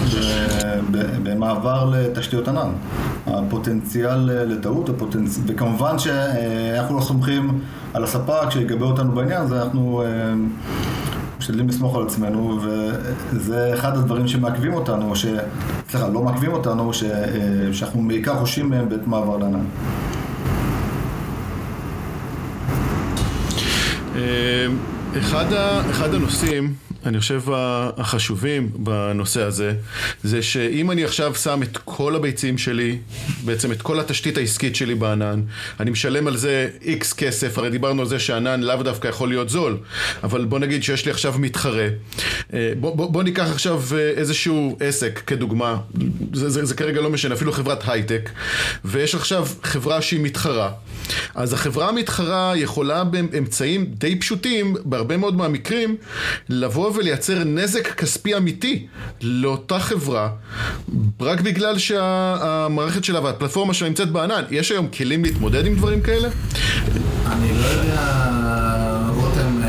במעבר 1.23 1.91
לתשתיות 1.93 2.49
ענן. 2.49 2.71
הפוטנציאל 3.27 4.17
לטעות. 4.45 4.91
וכמובן 5.47 5.99
שאנחנו 5.99 6.97
לא 6.97 7.01
סומכים 7.01 7.61
על 7.95 8.05
הספק 8.05 8.51
שיגבה 8.51 8.87
אותנו 8.87 9.13
בעניין 9.13 9.41
הזה, 9.41 9.63
אנחנו 9.63 10.03
משתדלים 11.49 11.69
לסמוך 11.69 11.97
על 11.97 12.03
עצמנו, 12.03 12.61
וזה 13.33 13.75
אחד 13.75 13.97
הדברים 13.97 14.29
שמעכבים 14.29 14.75
אותנו, 14.75 15.17
ש... 15.17 15.27
סליחה, 15.91 16.09
לא 16.09 16.23
מעכבים 16.23 16.53
אותנו, 16.53 16.93
ש... 16.93 17.05
שאנחנו 17.73 18.09
בעיקר 18.09 18.39
חושים 18.39 18.71
מהם 18.71 18.89
בעת 18.89 19.07
מעבר 19.07 19.37
לענן. 19.37 19.65
אחד, 25.19 25.53
ה, 25.53 25.91
אחד 25.91 26.15
הנושאים, 26.15 26.73
אני 27.07 27.21
חושב 27.21 27.43
החשובים 27.97 28.71
בנושא 28.75 29.43
הזה, 29.43 29.75
זה 30.23 30.43
שאם 30.43 30.91
אני 30.91 31.05
עכשיו 31.05 31.35
שם 31.35 31.63
את 31.63 31.79
כל 31.85 32.17
הביצים 32.17 32.59
שלי, 32.59 32.99
בעצם 33.45 33.73
את 33.73 33.83
כל 33.83 34.01
התשתית 34.01 34.39
העסקית 34.39 34.77
שלי 34.77 34.95
בענן, 34.95 35.43
אני 35.81 35.91
משלם 35.91 36.27
על 36.27 36.37
זה 36.37 36.69
איקס 36.83 37.13
כסף, 37.13 37.59
הרי 37.59 37.71
דיברנו 37.71 38.03
על 38.03 38.09
זה 38.09 38.19
שענן 38.19 38.61
לאו 38.61 38.83
דווקא 38.83 39.09
יכול 39.09 39.29
להיות 39.29 39.49
זול, 39.49 39.77
אבל 40.23 40.45
בוא 40.45 40.59
נגיד 40.59 40.83
שיש 40.83 41.05
לי 41.07 41.11
עכשיו 41.11 41.35
מתחרה. 41.39 41.89
בוא, 42.81 42.97
בוא, 42.97 43.11
בוא 43.11 43.23
ניקח 43.23 43.51
עכשיו 43.51 43.83
איזשהו 44.17 44.77
עסק 44.81 45.23
כדוגמה, 45.27 45.77
זה, 46.33 46.51
זה, 46.51 46.65
זה 46.65 46.75
כרגע 46.75 47.01
לא 47.01 47.11
משנה, 47.11 47.35
אפילו 47.35 47.53
חברת 47.53 47.89
הייטק, 47.89 48.31
ויש 48.85 49.15
עכשיו 49.15 49.47
חברה 49.63 50.03
שהיא 50.03 50.21
מתחרה. 50.21 50.71
אז 51.35 51.53
החברה 51.53 51.89
המתחרה 51.89 52.53
יכולה 52.57 53.05
באמצעים 53.05 53.85
די 53.85 54.17
פשוטים, 54.17 54.77
בהרבה 54.85 55.17
מאוד 55.17 55.37
מהמקרים, 55.37 55.97
לבוא 56.49 56.88
ולייצר 56.95 57.45
נזק 57.45 57.95
כספי 57.95 58.37
אמיתי 58.37 58.87
לאותה 59.23 59.79
חברה, 59.79 60.29
רק 61.21 61.41
בגלל 61.41 61.79
שהמערכת 61.79 63.05
שלה 63.05 63.21
והפלטפורמה 63.21 63.75
שלה 63.75 63.89
נמצאת 63.89 64.11
בענן. 64.11 64.43
יש 64.51 64.71
היום 64.71 64.89
כלים 64.89 65.25
להתמודד 65.25 65.67
עם 65.67 65.77
דברים 65.77 66.03
כאלה? 66.03 66.29
אני 67.27 67.53
לא 67.61 67.67
יודע, 67.67 68.31
רותם, 69.15 69.63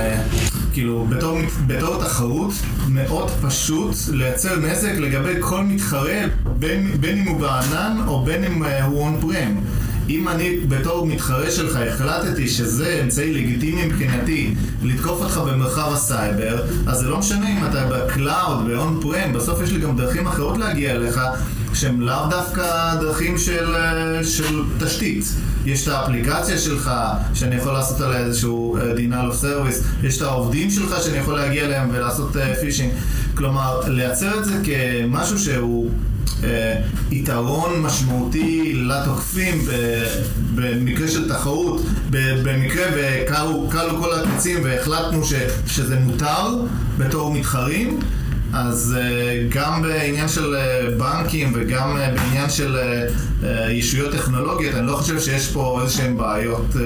כאילו, 0.73 1.05
בתור, 1.09 1.37
בתור 1.67 2.03
תחרות, 2.03 2.53
מאוד 2.87 3.29
פשוט 3.41 3.95
לייצר 4.11 4.55
נזק 4.55 4.91
לגבי 4.97 5.33
כל 5.39 5.63
מתחרה, 5.63 6.21
בין, 6.45 6.91
בין 7.01 7.17
אם 7.17 7.27
הוא 7.27 7.39
בענן 7.39 7.97
או 8.07 8.25
בין 8.25 8.43
אם 8.43 8.63
הוא 8.63 9.03
on-prem. 9.03 9.55
אם 10.09 10.27
אני 10.27 10.57
בתור 10.67 11.05
מתחרה 11.05 11.51
שלך 11.51 11.75
החלטתי 11.75 12.47
שזה 12.47 12.99
אמצעי 13.03 13.33
לגיטימי 13.33 13.85
מבחינתי 13.85 14.55
לתקוף 14.83 15.21
אותך 15.21 15.37
במרחב 15.37 15.93
הסייבר, 15.93 16.63
אז 16.87 16.97
זה 16.97 17.09
לא 17.09 17.17
משנה 17.17 17.49
אם 17.49 17.65
אתה 17.69 17.85
ב 17.85 17.97
cloud, 17.97 18.67
ב 18.67 18.99
on-prem, 19.01 19.33
בסוף 19.33 19.61
יש 19.61 19.71
לי 19.71 19.79
גם 19.79 19.97
דרכים 19.97 20.27
אחרות 20.27 20.57
להגיע 20.57 20.91
אליך 20.91 21.19
שהן 21.73 21.99
לאו 21.99 22.29
דווקא 22.29 22.95
דרכים 23.01 23.37
של, 23.37 23.75
של 24.23 24.63
תשתית. 24.79 25.23
יש 25.65 25.87
את 25.87 25.93
האפליקציה 25.93 26.57
שלך, 26.57 26.91
שאני 27.33 27.55
יכול 27.55 27.73
לעשות 27.73 28.01
עליה 28.01 28.19
איזשהו 28.19 28.77
denial 28.95 29.33
of 29.33 29.43
service, 29.43 30.03
יש 30.03 30.17
את 30.17 30.21
העובדים 30.21 30.71
שלך 30.71 31.03
שאני 31.03 31.17
יכול 31.17 31.35
להגיע 31.35 31.65
אליהם 31.65 31.89
ולעשות 31.93 32.35
פישינג. 32.61 32.91
כלומר, 33.35 33.81
לייצר 33.87 34.39
את 34.39 34.45
זה 34.45 34.53
כמשהו 34.63 35.39
שהוא 35.39 35.89
אה, 35.89 35.93
יתרון 37.11 37.81
משמעותי 37.81 38.73
לתוקפים 38.75 39.61
במקרה 40.55 41.07
של 41.07 41.29
תחרות, 41.29 41.81
במקרה 42.11 42.85
וכלו 42.95 43.69
כל 43.99 44.09
הקצים 44.13 44.59
והחלטנו 44.63 45.25
ש, 45.25 45.33
שזה 45.67 45.99
מותר 45.99 46.47
בתור 46.97 47.33
מתחרים, 47.33 47.99
אז 48.53 48.95
uh, 48.97 49.55
גם 49.55 49.81
בעניין 49.81 50.27
של 50.27 50.55
uh, 50.55 50.99
בנקים 50.99 51.51
וגם 51.55 51.97
uh, 51.97 52.19
בעניין 52.19 52.49
של 52.49 52.77
uh, 52.77 53.43
uh, 53.43 53.45
ישויות 53.71 54.11
טכנולוגיות, 54.11 54.75
אני 54.75 54.87
לא 54.87 54.95
חושב 54.95 55.19
שיש 55.19 55.47
פה 55.47 55.79
איזה 55.81 55.93
שהן 55.93 56.17
בעיות, 56.17 56.65
uh, 56.73 56.77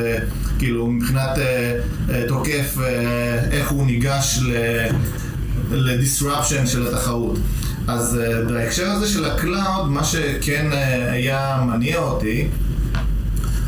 כאילו 0.59 0.88
מבחינת 0.88 1.29
uh, 1.35 1.39
uh, 2.09 2.13
תוקף, 2.27 2.77
uh, 2.77 2.79
איך 3.51 3.71
הוא 3.71 3.85
ניגש 3.85 4.39
ל 5.71 5.80
disruption 5.80 6.67
של 6.67 6.88
התחרות. 6.88 7.39
אז 7.87 8.19
uh, 8.19 8.51
בהקשר 8.51 8.89
הזה 8.89 9.07
של 9.07 9.25
ה 9.25 9.35
cloud, 9.35 9.89
מה 9.89 10.03
שכן 10.03 10.69
uh, 10.71 10.75
היה 11.11 11.63
מניע 11.67 11.97
אותי 11.97 12.47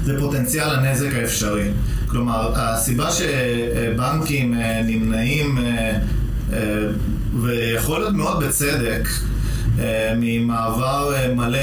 זה 0.06 0.20
פוטנציאל 0.20 0.70
הנזק 0.70 1.14
האפשרי. 1.14 1.72
כלומר, 2.08 2.52
הסיבה 2.56 3.10
שבנקים 3.12 4.54
uh, 4.54 4.58
נמנעים 4.86 5.58
ויכול 7.42 8.00
להיות 8.00 8.14
מאוד 8.14 8.44
בצדק. 8.44 9.08
אה, 9.80 10.14
ממעבר 10.18 11.14
אה, 11.16 11.34
מלא 11.34 11.60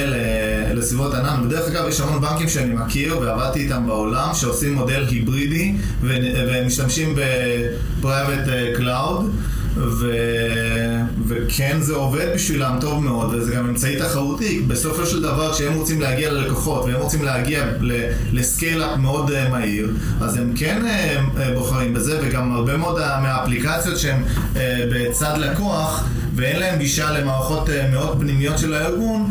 לסביבות 0.75 1.15
ענן. 1.15 1.49
בדרך 1.49 1.69
אגב, 1.71 1.89
יש 1.89 2.01
המון 2.01 2.21
בנקים 2.21 2.49
שאני 2.49 2.75
מכיר 2.75 3.19
ועבדתי 3.19 3.61
איתם 3.61 3.87
בעולם 3.87 4.35
שעושים 4.35 4.75
מודל 4.75 5.05
היברידי 5.09 5.75
ומשתמשים 6.03 7.15
ב-Private 7.15 8.79
Cloud. 8.79 9.23
ו... 9.77 10.07
וכן 11.29 11.77
זה 11.81 11.95
עובד 11.95 12.27
בשבילם 12.35 12.79
טוב 12.81 13.05
מאוד, 13.05 13.35
וזה 13.35 13.55
גם 13.55 13.69
אמצעי 13.69 13.97
תחרותי. 13.97 14.63
בסופו 14.69 15.07
של 15.07 15.23
דבר, 15.23 15.53
כשהם 15.53 15.75
רוצים 15.75 16.01
להגיע 16.01 16.33
ללקוחות 16.33 16.85
והם 16.85 17.01
רוצים 17.01 17.25
להגיע 17.25 17.65
לסקייל-אפ 18.33 18.97
מאוד 18.99 19.31
uh, 19.31 19.51
מהיר, 19.51 19.93
אז 20.21 20.37
הם 20.37 20.53
כן 20.57 20.83
uh, 20.83 21.41
בוחרים 21.55 21.95
בזה, 21.95 22.19
וגם 22.23 22.53
הרבה 22.53 22.77
מאוד 22.77 23.01
מהאפליקציות 23.23 23.97
uh, 23.97 24.57
בצד 24.93 25.39
לקוח, 25.39 26.09
ואין 26.37 26.61
להם 26.61 26.79
גישה 26.79 27.11
למערכות 27.11 27.69
מאוד 27.93 28.21
פנימיות 28.21 28.59
של 28.59 28.75
הארגון, 28.75 29.31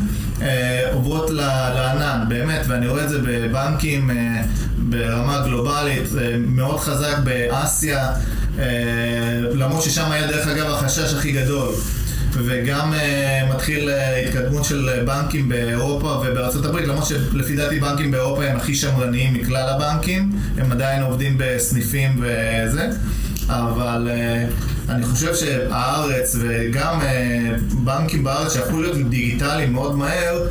עוברות 0.94 1.30
לענן, 1.30 2.24
באמת, 2.30 2.66
ואני 2.68 2.88
רואה 2.88 3.04
את 3.04 3.10
זה 3.10 3.18
בבנקים 3.26 4.10
ברמה 4.78 5.42
גלובלית, 5.46 6.04
מאוד 6.48 6.80
חזק 6.80 7.18
באסיה. 7.24 8.14
אה, 8.60 8.66
למרות 9.54 9.84
ששם 9.84 10.12
היה 10.12 10.28
דרך 10.28 10.48
אגב 10.48 10.72
החשש 10.72 11.14
הכי 11.14 11.32
גדול. 11.32 11.74
וגם 12.34 12.94
uh, 12.94 13.54
מתחיל 13.56 13.90
uh, 13.90 14.28
התקדמות 14.28 14.66
של 14.66 14.90
בנקים 15.06 15.50
באירופה 15.50 16.24
ובארצות 16.26 16.66
הברית, 16.66 16.88
למרות 16.88 17.06
שלפי 17.06 17.56
דעתי 17.56 17.80
בנקים 17.80 18.12
באירופה 18.12 18.46
הם 18.46 18.58
הכי 18.58 18.76
שמרניים 18.76 19.34
מכלל 19.34 19.70
הבנקים, 19.70 20.32
הם 20.58 20.72
עדיין 20.72 21.04
עובדים 21.04 21.36
בסניפים 21.38 22.22
וזה, 22.22 22.90
אבל 23.48 24.10
uh, 24.12 24.92
אני 24.92 25.06
חושב 25.06 25.36
שהארץ 25.36 26.36
וגם 26.40 27.00
uh, 27.02 27.04
בנקים 27.74 28.24
בארץ 28.24 28.54
שהפכו 28.54 28.82
להיות 28.82 29.10
דיגיטליים 29.10 29.74
מאוד 29.74 29.98
מהר, 29.98 30.48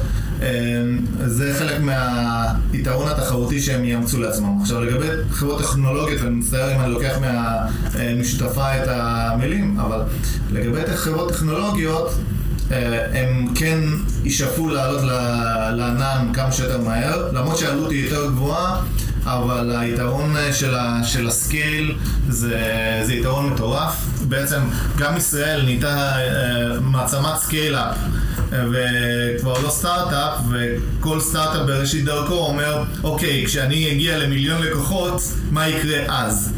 זה 1.27 1.55
חלק 1.59 1.81
מהיתרון 1.81 3.09
התחרותי 3.09 3.61
שהם 3.61 3.85
יאמצו 3.85 4.21
לעצמם. 4.21 4.59
עכשיו 4.61 4.81
לגבי 4.81 5.07
חברות 5.31 5.63
טכנולוגיות, 5.63 6.21
ואני 6.23 6.35
מצטער 6.35 6.77
אם 6.77 6.81
אני 6.81 6.91
לוקח 6.91 7.19
מהמשותפה 7.21 8.77
את 8.77 8.89
המילים, 8.89 9.81
אבל 9.81 10.03
לגבי 10.51 10.81
חברות 10.97 11.33
טכנולוגיות, 11.33 12.15
אה, 12.73 13.21
הם 13.21 13.49
כן 13.55 13.79
ישאפו 14.25 14.69
לעלות 14.69 15.03
לענן 15.77 16.33
כמה 16.35 16.53
שיותר 16.53 16.81
מהר, 16.81 17.29
למרות 17.33 17.59
שהעלות 17.59 17.91
היא 17.91 18.05
יותר 18.05 18.31
גבוהה, 18.31 18.83
אבל 19.37 19.77
היתרון 19.77 20.35
של, 20.53 20.75
ה, 20.75 21.01
של 21.05 21.29
ה 21.29 21.40
scale 21.40 21.95
זה, 22.29 22.59
זה 23.07 23.15
יתרון 23.15 23.51
מטורף. 23.53 24.07
בעצם 24.29 24.61
גם 24.99 25.17
ישראל 25.17 25.63
נהייתה 25.63 26.13
uh, 26.17 26.81
מעצמת 26.81 27.37
scale-up. 27.37 27.97
וכבר 28.51 29.61
לא 29.63 29.71
סטארט-אפ, 29.71 30.41
וכל 30.51 31.21
סטארט-אפ 31.21 31.67
בראשית 31.67 32.05
דרכו 32.05 32.35
אומר, 32.35 32.85
אוקיי, 33.03 33.47
כשאני 33.47 33.93
אגיע 33.93 34.19
למיליון 34.19 34.63
לקוחות, 34.63 35.23
מה 35.51 35.69
יקרה 35.69 35.99
אז? 36.09 36.53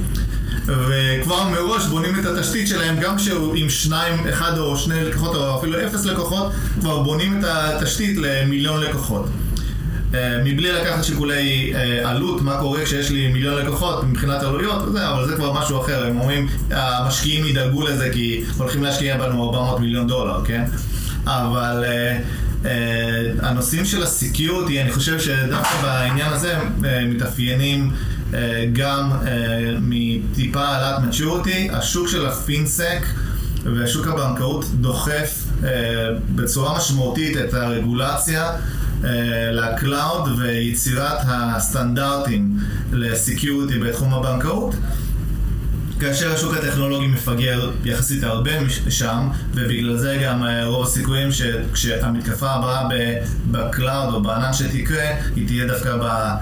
וכבר 0.65 1.49
מראש 1.49 1.87
בונים 1.87 2.21
את 2.21 2.25
התשתית 2.27 2.69
שלהם, 2.69 2.97
גם 3.01 3.17
כשהוא 3.17 3.55
עם 3.55 3.71
שניים, 3.71 4.29
אחד 4.29 4.59
או 4.59 4.77
שני 4.77 5.05
לקוחות, 5.05 5.35
או 5.35 5.59
אפילו 5.59 5.87
אפס 5.87 6.05
לקוחות, 6.05 6.53
כבר 6.81 6.99
בונים 6.99 7.39
את 7.39 7.45
התשתית 7.45 8.17
למיליון 8.19 8.81
לקוחות. 8.81 9.27
אה, 10.15 10.39
מבלי 10.45 10.73
לקחת 10.73 11.05
שיקולי 11.05 11.73
אה, 11.75 12.11
עלות, 12.11 12.43
מה 12.43 12.57
קורה 12.59 12.85
כשיש 12.85 13.11
לי 13.11 13.29
מיליון 13.29 13.55
לקוחות 13.55 14.05
מבחינת 14.05 14.43
עלויות, 14.43 14.93
זה, 14.93 15.09
אבל 15.09 15.27
זה 15.29 15.37
כבר 15.37 15.53
משהו 15.53 15.81
אחר, 15.81 16.07
הם 16.07 16.21
אומרים, 16.21 16.49
המשקיעים 16.71 17.47
ידאגו 17.47 17.83
לזה 17.83 18.11
כי 18.13 18.45
הולכים 18.59 18.83
להשקיע 18.83 19.17
בנו 19.17 19.45
400 19.45 19.81
מיליון 19.81 20.07
דולר, 20.07 20.45
כן? 20.45 20.65
אבל 21.27 21.85
uh, 22.63 22.67
הנושאים 23.43 23.85
של 23.85 24.03
הסקיורטי, 24.03 24.83
אני 24.83 24.93
חושב 24.93 25.21
שדווקא 25.21 25.83
בעניין 25.83 26.33
הזה 26.33 26.55
מתאפיינים 27.07 27.91
גם 28.73 29.11
מטיפה 29.81 30.61
העלאת 30.61 31.03
מצ'ורטי, 31.03 31.69
השוק 31.73 32.09
של 32.09 32.27
הפינסק 32.27 33.07
ושוק 33.65 34.07
הבנקאות 34.07 34.65
דוחף 34.75 35.45
בצורה 36.35 36.77
משמעותית 36.77 37.37
את 37.37 37.55
הרגולציה 37.55 38.51
ל 39.53 39.65
cloud 39.65 40.29
ויצירת 40.39 41.19
הסטנדרטים 41.27 42.59
ל 42.93 43.02
security 43.02 43.79
בתחום 43.79 44.15
הבנקאות. 44.15 44.75
כאשר 46.01 46.33
השוק 46.33 46.55
הטכנולוגי 46.57 47.07
מפגר 47.07 47.71
יחסית 47.85 48.25
הרבה 48.25 48.51
שם, 48.89 49.29
ובגלל 49.55 49.97
זה 49.97 50.21
גם 50.25 50.45
אה, 50.45 50.65
רוב 50.65 50.87
הסיכויים 50.87 51.33
שכשהמתקפה 51.33 52.51
הבאה 52.51 52.89
ב 53.51 53.61
cloud 53.61 54.15
או 54.15 54.23
בענן 54.23 54.53
שתקרה, 54.53 55.05
היא 55.37 55.47
תהיה 55.47 55.67
דווקא. 55.67 56.35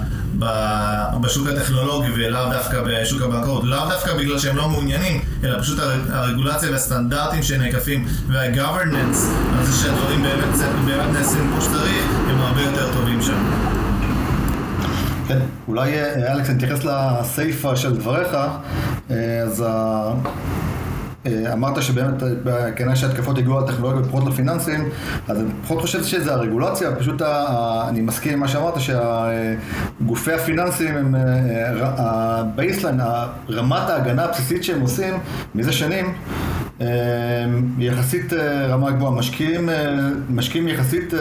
בשוק 1.21 1.47
הטכנולוגי 1.47 2.07
ולאו 2.15 2.49
דווקא 2.51 2.81
בשוק 2.85 3.21
הבנקאות, 3.21 3.63
לאו 3.63 3.89
דווקא 3.89 4.13
בגלל 4.13 4.39
שהם 4.39 4.57
לא 4.57 4.69
מעוניינים, 4.69 5.21
אלא 5.43 5.61
פשוט 5.61 5.79
הרגולציה 6.09 6.71
והסטנדרטים 6.71 7.43
שנעקפים 7.43 8.07
וה-governance, 8.27 9.17
על 9.57 9.65
זה 9.65 9.83
שהדברים 9.83 10.23
באמת, 10.23 10.55
באמת 10.85 11.13
נעשים 11.13 11.49
כמו 11.51 11.61
שצריך, 11.61 12.05
הם 12.29 12.41
הרבה 12.41 12.61
יותר 12.61 12.93
טובים 12.93 13.21
שם. 13.21 13.43
כן, 15.27 15.39
אולי 15.67 15.93
אה, 15.93 16.33
אלכס, 16.33 16.49
נתייחס 16.49 16.79
לסיפה 16.83 17.75
של 17.75 17.97
דבריך, 17.97 18.33
אה, 19.11 19.41
אז 19.43 19.63
אמרת 21.53 21.83
שבאמת 21.83 22.23
כנראה 22.75 22.95
שהתקפות 22.95 23.37
הגיעו 23.37 23.59
על 23.59 23.67
טכנולוגיה 23.67 24.01
ופחות 24.01 24.27
לפיננסים, 24.27 24.89
אז 25.27 25.39
אני 25.39 25.49
פחות 25.63 25.81
חושב 25.81 26.03
שזה 26.03 26.33
הרגולציה, 26.33 26.95
פשוט 26.95 27.21
אני 27.89 28.01
מסכים 28.01 28.33
עם 28.33 28.39
מה 28.39 28.47
שאמרת, 28.47 28.73
שגופי 30.01 30.33
הפיננסים 30.33 30.97
הם 30.97 31.15
ה 31.79 31.91
baseline, 31.91 32.99
רמת 33.49 33.89
ההגנה 33.89 34.23
הבסיסית 34.23 34.63
שהם 34.63 34.81
עושים 34.81 35.13
מזה 35.55 35.71
שנים, 35.71 36.13
יחסית 37.79 38.33
רמה 38.69 38.91
גבוהה, 38.91 39.11
משקיעים, 39.11 39.69
משקיעים 40.29 40.67
יחסית 40.67 41.13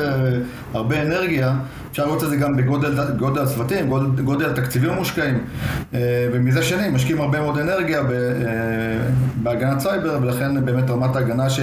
הרבה 0.74 1.02
אנרגיה. 1.02 1.54
אפשר 1.90 2.06
לראות 2.06 2.24
את 2.24 2.30
זה 2.30 2.36
גם 2.36 2.56
בגודל 2.56 3.42
הצוותים, 3.42 3.88
גודל, 3.88 4.22
גודל 4.22 4.50
התקציבים 4.50 4.90
המושקעים, 4.90 5.44
אה, 5.94 6.28
ומזה 6.32 6.62
שנים 6.62 6.94
משקיעים 6.94 7.20
הרבה 7.20 7.40
מאוד 7.40 7.58
אנרגיה 7.58 8.00
אה, 8.00 8.04
בהגנת 9.42 9.80
סייבר, 9.80 10.18
ולכן 10.22 10.64
באמת 10.64 10.90
רמת 10.90 11.16
ההגנה 11.16 11.50
ש, 11.50 11.60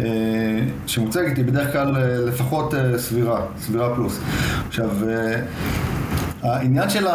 אה, 0.00 0.06
שמוצגת 0.86 1.36
היא 1.36 1.44
בדרך 1.44 1.72
כלל 1.72 1.96
לפחות 2.26 2.74
סבירה, 2.96 3.40
סבירה 3.58 3.94
פלוס. 3.94 4.20
עכשיו, 4.68 4.90
העניין 6.42 6.90
של 6.90 7.06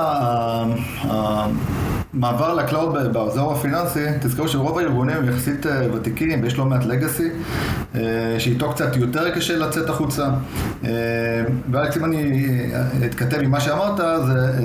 המעבר 2.13 2.53
ל 2.53 2.63
cloud 2.63 3.13
באזור 3.13 3.53
הפיננסי, 3.53 4.05
תזכרו 4.21 4.47
שרוב 4.47 4.77
הארגונים 4.77 5.29
יחסית 5.29 5.65
אה, 5.65 5.93
ותיקים 5.93 6.43
ויש 6.43 6.57
לא 6.57 6.65
מעט 6.65 6.85
legacy, 6.85 7.29
אה, 7.95 8.01
שאיתו 8.39 8.71
קצת 8.71 8.95
יותר 8.95 9.29
קשה 9.29 9.57
לצאת 9.57 9.89
החוצה. 9.89 10.29
אה, 10.83 10.89
ואלכס, 11.71 11.97
אם 11.97 12.05
אני 12.05 12.45
אתכתב 13.05 13.37
עם 13.41 13.51
מה 13.51 13.59
שאמרת, 13.59 13.97
זה... 13.97 14.61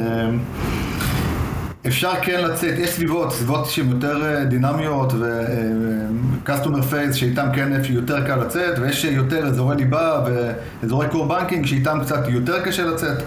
אפשר 1.87 2.13
כן 2.23 2.45
לצאת, 2.45 2.79
יש 2.79 2.91
סביבות, 2.91 3.33
סביבות 3.33 3.67
שהן 3.67 3.89
יותר 3.89 4.45
דינמיות 4.49 5.13
ו-customer 5.13 6.93
facing 6.93 7.12
שאיתם 7.13 7.47
כן 7.53 7.73
יותר 7.89 8.27
קל 8.27 8.37
לצאת 8.37 8.79
ויש 8.79 9.05
יותר 9.05 9.47
אזורי 9.47 9.77
ליבה 9.77 10.25
ואזורי 10.25 11.07
core 11.07 11.31
banking 11.31 11.67
שאיתם 11.67 11.99
קצת 12.03 12.29
יותר 12.29 12.63
קשה 12.63 12.85
לצאת 12.85 13.23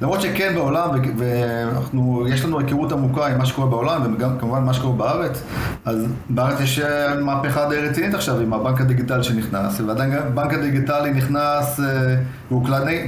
למרות 0.00 0.20
שכן 0.20 0.54
בעולם, 0.54 0.90
ואנחנו, 1.18 2.26
יש 2.28 2.44
לנו 2.44 2.58
היכרות 2.58 2.92
עמוקה 2.92 3.26
עם 3.26 3.38
מה 3.38 3.46
שקורה 3.46 3.68
בעולם, 3.68 4.14
וגם 4.14 4.38
כמובן 4.38 4.62
מה 4.62 4.74
שקורה 4.74 4.96
בארץ, 4.96 5.42
אז 5.84 6.06
בארץ 6.30 6.60
יש 6.60 6.78
אה, 6.78 7.20
מהפכה 7.20 7.68
די 7.68 7.76
רצינית 7.76 8.14
עכשיו 8.14 8.40
עם 8.40 8.52
הבנק 8.52 8.80
הדיגיטלי 8.80 9.22
שנכנס, 9.22 9.80
ועדיין 9.80 10.12
הבנק 10.12 10.54
הדיגיטלי 10.54 11.10
נכנס, 11.10 11.80
אה, 11.80 12.16
הוא 12.48 12.66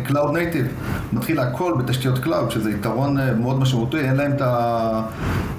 Cloud 0.08 0.12
Native, 0.12 0.68
מתחיל 1.12 1.38
הכל 1.40 1.74
בתשתיות 1.78 2.18
Cloud, 2.18 2.50
שזה 2.50 2.70
יתרון 2.70 3.18
אה, 3.18 3.34
מאוד 3.34 3.58
משמעותי, 3.58 4.00
אין 4.00 4.16
להם 4.16 4.32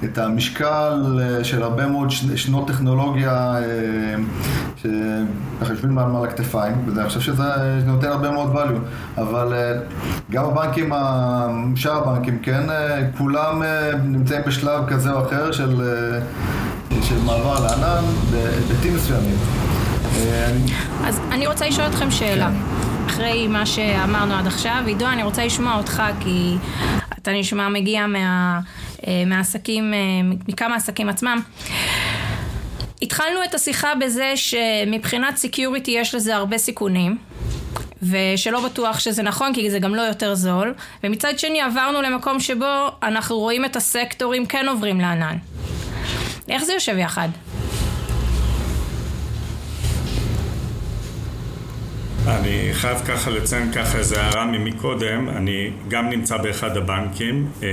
את 0.04 0.18
המשקל 0.18 1.20
של 1.42 1.62
הרבה 1.62 1.86
מאוד 1.86 2.10
שנות 2.36 2.68
טכנולוגיה 2.68 3.56
שככה 4.76 5.72
יושבים 5.72 5.94
מעל 5.94 6.24
הכתפיים, 6.24 6.74
ואני 6.94 7.08
חושב 7.08 7.20
שזה 7.20 7.42
נותן 7.86 8.06
הרבה 8.06 8.30
מאוד 8.30 8.56
value, 8.56 9.20
אבל 9.20 9.52
גם 10.30 10.44
הבנקים, 10.44 10.92
שאר 11.76 11.96
הבנקים, 11.96 12.38
כן, 12.42 12.70
אה, 12.70 13.00
כולם 13.18 13.62
אה, 13.62 13.90
נמצאים 14.04 14.42
בשלב 14.46 14.86
כזה 14.88 15.12
או 15.12 15.26
אחר 15.26 15.52
של, 15.52 15.80
אה, 15.80 17.02
של 17.02 17.18
מעבר 17.24 17.64
לענן 17.64 18.04
בהיבטים 18.30 18.94
מסוימים. 18.94 19.36
אז 21.04 21.20
אני 21.30 21.46
רוצה 21.46 21.68
לשאול 21.68 21.86
אתכם 21.86 22.10
שאלה. 22.10 22.50
כן. 22.50 22.71
אחרי 23.12 23.48
מה 23.48 23.66
שאמרנו 23.66 24.34
עד 24.34 24.46
עכשיו, 24.46 24.82
עידו, 24.86 25.06
אני 25.06 25.22
רוצה 25.22 25.44
לשמוע 25.44 25.76
אותך, 25.76 26.02
כי 26.20 26.54
אתה 27.18 27.32
נשמע 27.32 27.68
מגיע 27.68 28.06
מה, 28.06 28.60
מהעסקים, 29.26 29.94
מכמה 30.48 30.76
עסקים 30.76 31.08
עצמם. 31.08 31.40
התחלנו 33.02 33.44
את 33.44 33.54
השיחה 33.54 33.94
בזה 33.94 34.32
שמבחינת 34.36 35.36
security 35.36 35.90
יש 35.90 36.14
לזה 36.14 36.36
הרבה 36.36 36.58
סיכונים. 36.58 37.18
ושלא 38.02 38.60
בטוח 38.60 38.98
שזה 38.98 39.22
נכון 39.22 39.54
כי 39.54 39.70
זה 39.70 39.78
גם 39.78 39.94
לא 39.94 40.02
יותר 40.02 40.34
זול 40.34 40.74
ומצד 41.04 41.38
שני 41.38 41.60
עברנו 41.60 42.02
למקום 42.02 42.40
שבו 42.40 42.88
אנחנו 43.02 43.38
רואים 43.38 43.64
את 43.64 43.76
הסקטורים 43.76 44.46
כן 44.46 44.68
עוברים 44.68 45.00
לענן 45.00 45.36
איך 46.48 46.64
זה 46.64 46.72
יושב 46.72 46.98
יחד? 46.98 47.28
אני 52.26 52.68
חייב 52.72 52.98
ככה 52.98 53.30
לציין 53.30 53.72
ככה 53.72 53.98
איזה 53.98 54.22
הערה 54.22 54.44
ממקודם, 54.44 55.28
אני 55.28 55.70
גם 55.88 56.10
נמצא 56.10 56.36
באחד 56.36 56.76
הבנקים. 56.76 57.46
אה, 57.62 57.68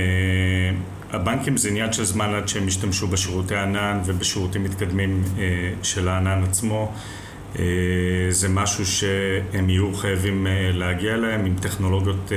הבנקים 1.10 1.56
זה 1.56 1.68
עניין 1.68 1.92
של 1.92 2.04
זמן 2.04 2.34
עד 2.34 2.48
שהם 2.48 2.68
ישתמשו 2.68 3.06
בשירותי 3.06 3.56
ענן 3.56 4.00
ובשירותים 4.04 4.64
מתקדמים 4.64 5.22
אה, 5.38 5.44
של 5.82 6.08
הענן 6.08 6.42
עצמו. 6.44 6.92
אה, 7.58 7.64
זה 8.30 8.48
משהו 8.48 8.86
שהם 8.86 9.70
יהיו 9.70 9.94
חייבים 9.94 10.46
להגיע 10.72 11.14
אליהם 11.14 11.44
עם 11.44 11.56
טכנולוגיות 11.60 12.32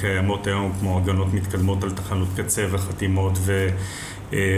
קיימות 0.00 0.46
היום 0.46 0.72
כמו 0.80 0.98
הגנות 0.98 1.34
מתקדמות 1.34 1.84
על 1.84 1.90
תחנות 1.90 2.28
קצה 2.36 2.66
וחתימות 2.70 3.38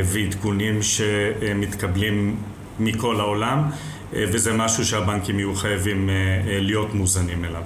ועדכונים 0.04 0.82
שמתקבלים 0.82 2.36
מכל 2.78 3.20
העולם. 3.20 3.70
אה, 4.14 4.24
וזה 4.32 4.52
משהו 4.52 4.86
שהבנקים 4.86 5.38
יהיו 5.38 5.54
חייבים 5.54 6.10
אה, 6.10 6.14
אה, 6.14 6.60
להיות 6.60 6.94
מוזנים 6.94 7.44
אליו. 7.44 7.62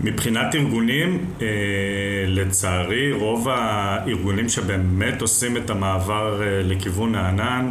מבחינת 0.00 0.54
ארגונים, 0.54 1.24
לצערי 2.26 3.12
רוב 3.12 3.48
הארגונים 3.48 4.48
שבאמת 4.48 5.22
עושים 5.22 5.56
את 5.56 5.70
המעבר 5.70 6.42
לכיוון 6.64 7.14
הענן 7.14 7.70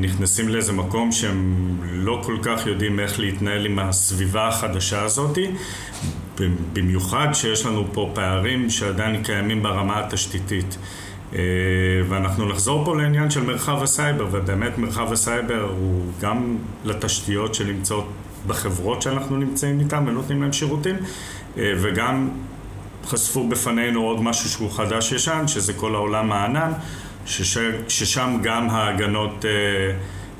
נכנסים 0.00 0.48
לאיזה 0.48 0.72
מקום 0.72 1.12
שהם 1.12 1.76
לא 1.82 2.22
כל 2.24 2.36
כך 2.42 2.66
יודעים 2.66 3.00
איך 3.00 3.20
להתנהל 3.20 3.66
עם 3.66 3.78
הסביבה 3.78 4.48
החדשה 4.48 5.02
הזאת 5.02 5.38
במיוחד 6.72 7.28
שיש 7.32 7.66
לנו 7.66 7.86
פה 7.92 8.10
פערים 8.14 8.70
שעדיין 8.70 9.22
קיימים 9.22 9.62
ברמה 9.62 10.00
התשתיתית 10.00 10.78
ואנחנו 12.08 12.48
נחזור 12.48 12.84
פה 12.84 12.96
לעניין 12.96 13.30
של 13.30 13.42
מרחב 13.42 13.82
הסייבר, 13.82 14.26
ובאמת 14.32 14.78
מרחב 14.78 15.12
הסייבר 15.12 15.68
הוא 15.78 16.04
גם 16.20 16.56
לתשתיות 16.84 17.54
שנמצאות 17.54 18.08
בחברות 18.46 19.02
שאנחנו 19.02 19.36
נמצאים 19.36 19.80
איתן 19.80 20.04
ונותנים 20.08 20.42
להם 20.42 20.52
שירותים, 20.52 20.96
אה, 21.58 21.72
וגם 21.82 22.28
חשפו 23.04 23.48
בפנינו 23.48 24.02
עוד 24.02 24.22
משהו 24.22 24.50
שהוא 24.50 24.70
חדש-ישן, 24.70 25.44
שזה 25.46 25.72
כל 25.72 25.94
העולם 25.94 26.32
הענן, 26.32 26.72
שש, 27.26 27.58
ששם 27.88 28.38
גם 28.42 28.70
ההגנות 28.70 29.44
אה, 29.44 29.50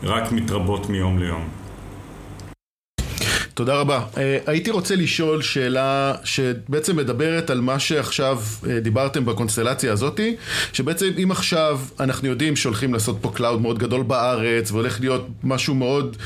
רק 0.03 0.33
מתרבות 0.33 0.91
מיום 0.91 1.19
ליום. 1.19 1.62
תודה 3.55 3.75
רבה. 3.75 4.01
Uh, 4.15 4.19
הייתי 4.47 4.71
רוצה 4.71 4.97
לשאול 4.97 5.43
שאלה 5.43 6.15
שבעצם 6.25 6.97
מדברת 6.97 7.51
על 7.51 7.61
מה 7.61 7.79
שעכשיו 7.79 8.39
uh, 8.63 8.67
דיברתם 8.83 9.25
בקונסטלציה 9.25 9.93
הזאתי, 9.93 10.37
שבעצם 10.73 11.11
אם 11.23 11.31
עכשיו 11.31 11.81
אנחנו 12.01 12.29
יודעים 12.29 12.57
שהולכים 12.57 12.95
לעשות 12.95 13.19
פה 13.21 13.33
cloud 13.35 13.61
מאוד 13.61 13.79
גדול 13.79 14.03
בארץ, 14.03 14.71
והולך 14.71 15.01
להיות 15.01 15.29
משהו 15.45 15.75
מאוד 15.75 16.17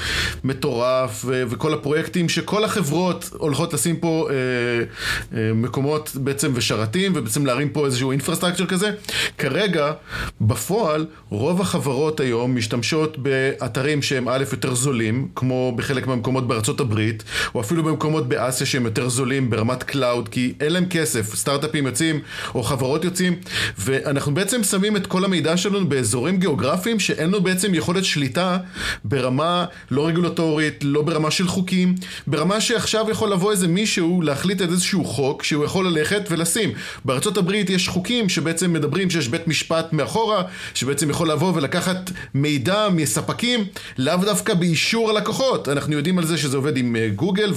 מטורף, 0.45 1.25
וכל 1.29 1.75
הפרויקטים 1.75 2.29
שכל 2.29 2.65
החברות 2.65 3.31
הולכות 3.33 3.75
לשים 3.75 3.97
פה 3.97 4.29
uh, 4.29 5.35
מקומות 5.55 6.11
בעצם 6.15 6.53
ושרתים, 6.55 7.13
ובעצם 7.15 7.47
להרים 7.47 7.69
פה 7.69 7.87
איזשהו 7.87 8.11
infrastructure 8.11 8.67
כזה, 8.67 8.91
כרגע, 9.39 9.93
בפועל, 10.41 11.07
רוב 11.31 11.61
החברות 11.61 12.21
היום 12.21 12.57
משתמשות 12.57 13.19
באתרים 13.19 14.03
שהם 14.03 14.29
א' 14.29 14.45
יותר 14.53 14.75
זולים, 14.75 15.29
כמו 15.35 15.73
בחלק 15.77 16.07
מהמקומות 16.07 16.49
בארצות 16.49 16.81
הברית, 16.81 17.25
או 17.55 17.61
אפילו 17.61 17.83
במקומות 17.83 18.29
באסיה 18.29 18.67
שהם 18.67 18.85
יותר 18.85 19.09
זולים 19.09 19.51
ברמת 19.51 19.83
cloud, 19.83 20.29
כי 20.29 20.53
אין 20.61 20.73
להם 20.73 20.87
כסף, 20.87 21.35
סטארט-אפים 21.35 21.87
יוצאים, 21.87 22.21
או 22.55 22.63
חברות 22.63 23.05
יוצאים, 23.05 23.37
ואנחנו 23.79 24.35
בעצם 24.35 24.63
שמים 24.63 24.97
את 24.97 25.07
כל 25.07 25.25
המידע 25.25 25.57
שלנו 25.57 25.89
באזורים 25.89 26.39
גיאוגרפיים 26.39 27.01
שאין 27.01 27.31
לו 27.31 27.43
בעצם 27.43 27.75
יכולת 27.75 28.05
שליטה 28.05 28.59
ברמה 29.05 29.65
לא 29.91 30.07
רגולטורית, 30.07 30.85
לא 30.85 31.03
ברמה 31.03 31.31
של 31.31 31.49
חוקים, 31.49 31.95
ברמה 32.27 32.61
שעכשיו 32.61 33.11
יכול 33.11 33.33
לבוא 33.33 33.53
איזה 33.53 33.69
מישהו 33.69 34.23
להחליט 34.23 34.63
את 34.63 34.69
איזשהו 34.71 35.05
חוק 35.05 35.43
שהוא 35.43 35.65
יכול 35.65 35.87
ללכת 35.87 36.23
ולשים. 36.31 36.71
בארצות 37.05 37.37
הברית 37.37 37.71
יש 37.71 37.89
חוקים 37.89 38.29
שבעצם 38.29 38.73
מדברים 38.73 39.11
שיש 39.11 39.29
בית 39.29 39.49
משפט 39.49 39.93
מאחורה, 39.93 40.43
שבעצם 40.75 41.11
יכול 41.11 41.31
לבוא 41.31 41.53
ולקחת 41.55 42.11
מידע 42.35 42.89
מספקים, 42.93 43.65
לאו 43.99 44.17
דווקא 44.17 44.55
באישור 44.55 45.11
הלקוחות. 45.11 45.69
אנחנו 45.69 45.93
יודעים 45.93 46.19
על 46.19 46.27
זה 46.27 46.39
שזה 46.39 46.57
עובד 46.57 46.77
עם 46.77 46.97
גוגל 47.15 47.53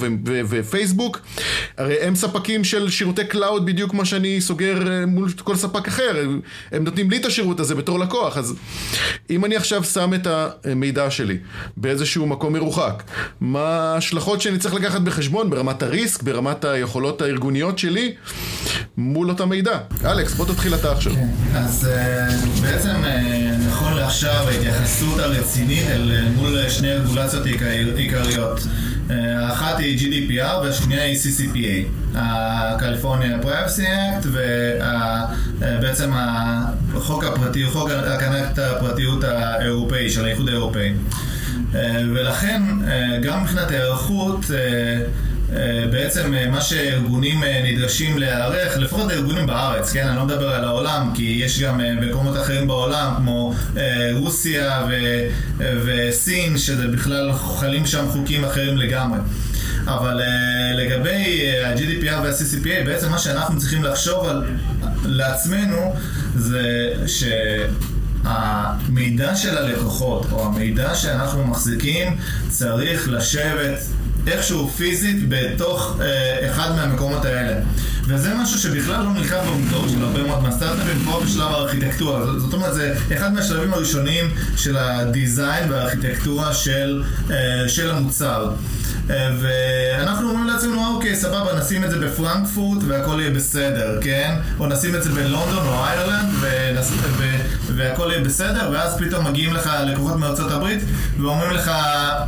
ופייסבוק, 0.50 1.22
הרי 1.78 1.96
הם 2.02 2.16
ספקים 2.16 2.64
של 2.64 2.90
שירותי 2.90 3.26
cloud 3.26 3.66
בדיוק 3.66 3.92
כמו 3.92 4.06
שאני 4.06 4.42
סוגר 4.42 4.92
אה, 4.92 5.06
מול 5.06 5.30
כל 5.44 5.56
ספק 5.56 5.88
אחר, 5.88 6.26
הם 6.72 6.84
נותנים 6.84 7.10
לי 7.10 7.18
את 7.18 7.26
השירות 7.26 7.60
הזה 7.60 7.76
בתור 7.76 8.00
לקוח, 8.00 8.38
אז 8.38 8.56
אם 9.30 9.46
אני 9.46 9.56
עכשיו 9.56 9.84
שם 9.84 10.14
את 10.14 10.28
המידע 10.66 11.12
שלי 11.12 11.38
באיזשהו 11.78 12.26
מקום 12.28 12.54
מרוחק, 12.54 13.04
מה 13.42 13.94
ההשלכות 13.94 14.42
שאני 14.42 14.58
צריך 14.58 14.74
לקחת 14.74 15.02
בחשבון 15.02 15.50
ברמת 15.50 15.84
הריסק, 15.84 16.24
ברמת 16.24 16.66
היכולות 16.66 17.22
הארגוניות 17.22 17.80
שלי 17.80 18.14
מול 18.98 19.30
אותה 19.30 19.46
מידע? 19.46 19.80
אלכס, 20.06 20.34
בוא 20.34 20.46
תתחיל 20.46 20.76
אתה 20.76 20.92
עכשיו. 20.92 21.14
כן, 21.14 21.28
אז 21.56 21.88
אה, 21.88 22.28
בעצם 22.62 22.96
אה, 23.04 23.58
נכון 23.68 23.94
לעכשיו 23.94 24.46
ההתייחסות 24.48 25.20
הרצינית 25.20 25.88
אל 25.88 26.28
מול 26.36 26.70
שני 26.70 26.94
רגולציות 26.94 27.46
עיקריות. 27.96 28.60
האחת 29.10 29.80
היא 29.80 29.98
GDPR 30.00 30.58
והשנייה 30.64 31.04
היא 31.04 31.18
CCPA, 31.18 32.18
ה-California 32.18 33.46
Privacy 33.46 33.82
Act 33.82 34.28
ובעצם 35.62 36.12
החוק 36.94 37.24
הפרטי, 37.24 37.66
חוק 37.66 37.90
הקנת 37.92 38.60
הפרטיות 38.60 39.24
האירופאי 39.24 40.10
של 40.10 40.26
האיחוד 40.26 40.50
האירופאי. 40.50 40.94
ולכן 42.14 42.62
גם 43.24 43.44
מבחינת 43.44 43.72
ההיערכות 43.72 44.46
אה, 44.54 45.02
בעצם 45.92 46.34
אה, 46.34 46.48
מה 46.50 46.62
שארגונים 46.62 47.44
אה, 47.44 47.62
נדרשים 47.64 48.18
להיערך, 48.18 48.78
לפחות 48.78 49.12
הארגונים 49.12 49.48
בארץ, 49.48 49.92
כן? 49.92 50.08
אני 50.08 50.16
לא 50.16 50.26
מדבר 50.26 50.50
על 50.50 50.64
העולם, 50.64 51.12
כי 51.16 51.24
יש 51.44 51.60
גם 51.60 51.82
מקומות 52.02 52.38
אחרים 52.38 52.68
בעולם, 52.68 53.14
כמו 53.18 53.54
רוסיה 54.14 54.86
ו- 54.90 55.28
וסין, 55.86 56.58
שזה 56.58 56.88
בכלל 56.88 57.34
חלים 57.34 57.86
שם 57.86 58.06
חוקים 58.12 58.46
אחרים 58.46 58.78
לגמרי. 58.78 59.20
אבל 59.86 60.22
לגבי 60.76 61.50
ה-GDPR 61.66 62.22
וה-CCPA, 62.24 62.86
בעצם 62.86 63.10
מה 63.10 63.18
שאנחנו 63.18 63.60
צריכים 63.60 63.84
לחשוב 63.84 64.26
על, 64.26 64.44
לעצמנו 65.06 65.94
זה 66.36 66.94
ש... 67.08 67.24
המידע 68.24 69.36
של 69.36 69.58
הלקוחות, 69.58 70.26
או 70.32 70.46
המידע 70.46 70.96
שאנחנו 70.96 71.48
מחזיקים, 71.48 72.18
צריך 72.50 73.10
לשבת 73.10 73.80
איכשהו 74.28 74.68
פיזית 74.68 75.30
בתוך 75.30 75.98
אה, 76.02 76.52
אחד 76.52 76.76
מהמקומות 76.76 77.26
האלה. 77.26 77.60
וזה 78.10 78.34
משהו 78.36 78.60
שבכלל 78.60 79.04
לא 79.04 79.14
נלקח 79.14 79.38
במודעות 79.48 79.90
של 79.90 80.04
הרבה 80.04 80.24
מאוד 80.24 80.44
מהסטארט-אפים 80.44 81.00
פה 81.06 81.22
בשלב 81.26 81.52
הארכיטקטורה. 81.52 82.40
זאת 82.40 82.54
אומרת, 82.54 82.74
זה 82.74 82.96
אחד 83.14 83.34
מהשלבים 83.34 83.74
הראשונים 83.74 84.26
של 84.58 84.78
הדיזיין 84.78 85.72
והארכיטקטורה 85.72 86.54
של, 86.54 87.04
אה, 87.32 87.70
של 87.70 87.92
המוצר. 87.92 88.52
אה, 89.10 89.30
ואנחנו 89.40 90.30
אומרים 90.30 90.48
לעצמנו, 90.48 90.88
אוקיי, 90.88 91.16
סבבה, 91.16 91.60
נשים 91.60 91.84
את 91.84 91.92
זה 91.92 92.00
בפרנקפורט 92.00 92.80
והכל 92.88 93.20
יהיה 93.20 93.32
בסדר, 93.32 93.98
כן? 94.02 94.36
או 94.60 94.68
נשים 94.68 94.96
את 94.96 95.04
זה 95.04 95.10
בלונדון 95.10 95.68
או 95.68 95.86
איירלנד 95.86 96.30
ונס... 96.40 96.92
ו... 96.92 97.24
והכל 97.76 98.08
יהיה 98.12 98.24
בסדר, 98.24 98.70
ואז 98.74 98.98
פתאום 98.98 99.28
מגיעים 99.28 99.54
לך 99.54 99.70
לקוחות 99.86 100.16
מארצות 100.16 100.52
הברית 100.52 100.80
ואומרים 101.20 101.52
לך, 101.52 101.72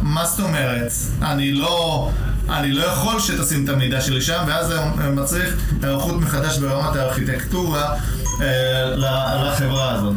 מה 0.01 0.25
זאת 0.25 0.39
אומרת? 0.39 0.91
אני 1.21 1.51
לא... 1.51 2.11
אני 2.49 2.71
לא 2.71 2.83
יכול 2.83 3.19
שתשים 3.19 3.63
את 3.63 3.69
המידע 3.69 4.01
שלי 4.01 4.21
שם, 4.21 4.43
ואז 4.47 4.67
זה 4.67 4.79
מצריך 5.09 5.55
היערכות 5.81 6.21
מחדש 6.21 6.57
ברמת 6.57 6.95
הארכיטקטורה 6.95 7.95
אה, 8.41 8.95
לחברה 8.95 9.91
הזאת. 9.91 10.15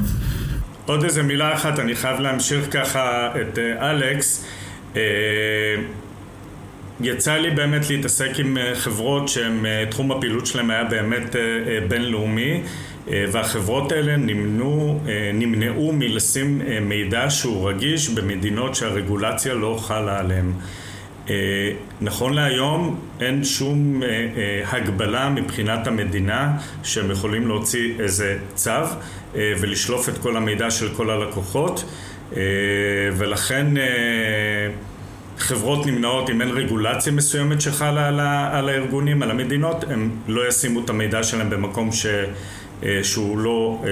עוד 0.86 1.04
איזה 1.04 1.22
מילה 1.22 1.54
אחת, 1.54 1.78
אני 1.78 1.94
חייב 1.94 2.20
להמשיך 2.20 2.66
ככה 2.70 3.28
את 3.40 3.58
אה, 3.58 3.90
אלכס. 3.90 4.44
אה, 4.96 5.02
יצא 7.00 7.36
לי 7.36 7.50
באמת 7.50 7.90
להתעסק 7.90 8.30
עם 8.38 8.56
חברות 8.74 9.30
אה, 9.66 9.86
תחום 9.90 10.12
הפעילות 10.12 10.46
שלהם 10.46 10.70
היה 10.70 10.84
באמת 10.84 11.36
בינלאומי 11.88 12.62
והחברות 13.06 13.92
האלה 13.92 14.16
נמנו, 14.16 15.00
נמנעו 15.34 15.92
מלשים 15.92 16.62
מידע 16.82 17.30
שהוא 17.30 17.68
רגיש 17.68 18.08
במדינות 18.08 18.74
שהרגולציה 18.74 19.54
לא 19.54 19.78
חלה 19.82 20.18
עליהם. 20.18 20.52
נכון 22.00 22.34
להיום 22.34 23.00
אין 23.20 23.44
שום 23.44 24.02
הגבלה 24.66 25.28
מבחינת 25.30 25.86
המדינה 25.86 26.52
שהם 26.82 27.10
יכולים 27.10 27.48
להוציא 27.48 27.94
איזה 28.00 28.38
צו 28.54 28.70
ולשלוף 29.34 30.08
את 30.08 30.18
כל 30.18 30.36
המידע 30.36 30.70
של 30.70 30.94
כל 30.94 31.10
הלקוחות 31.10 31.84
ולכן 33.16 33.66
חברות 35.38 35.86
נמנעות 35.86 36.30
אם 36.30 36.40
אין 36.40 36.50
רגולציה 36.50 37.12
מסוימת 37.12 37.60
שחלה 37.60 38.08
על, 38.08 38.20
על 38.52 38.68
הארגונים, 38.68 39.22
על 39.22 39.30
המדינות, 39.30 39.84
הם 39.84 40.10
לא 40.28 40.48
ישימו 40.48 40.84
את 40.84 40.90
המידע 40.90 41.22
שלהם 41.22 41.50
במקום 41.50 41.90
ש, 41.92 42.06
שהוא 43.02 43.38
לא 43.38 43.82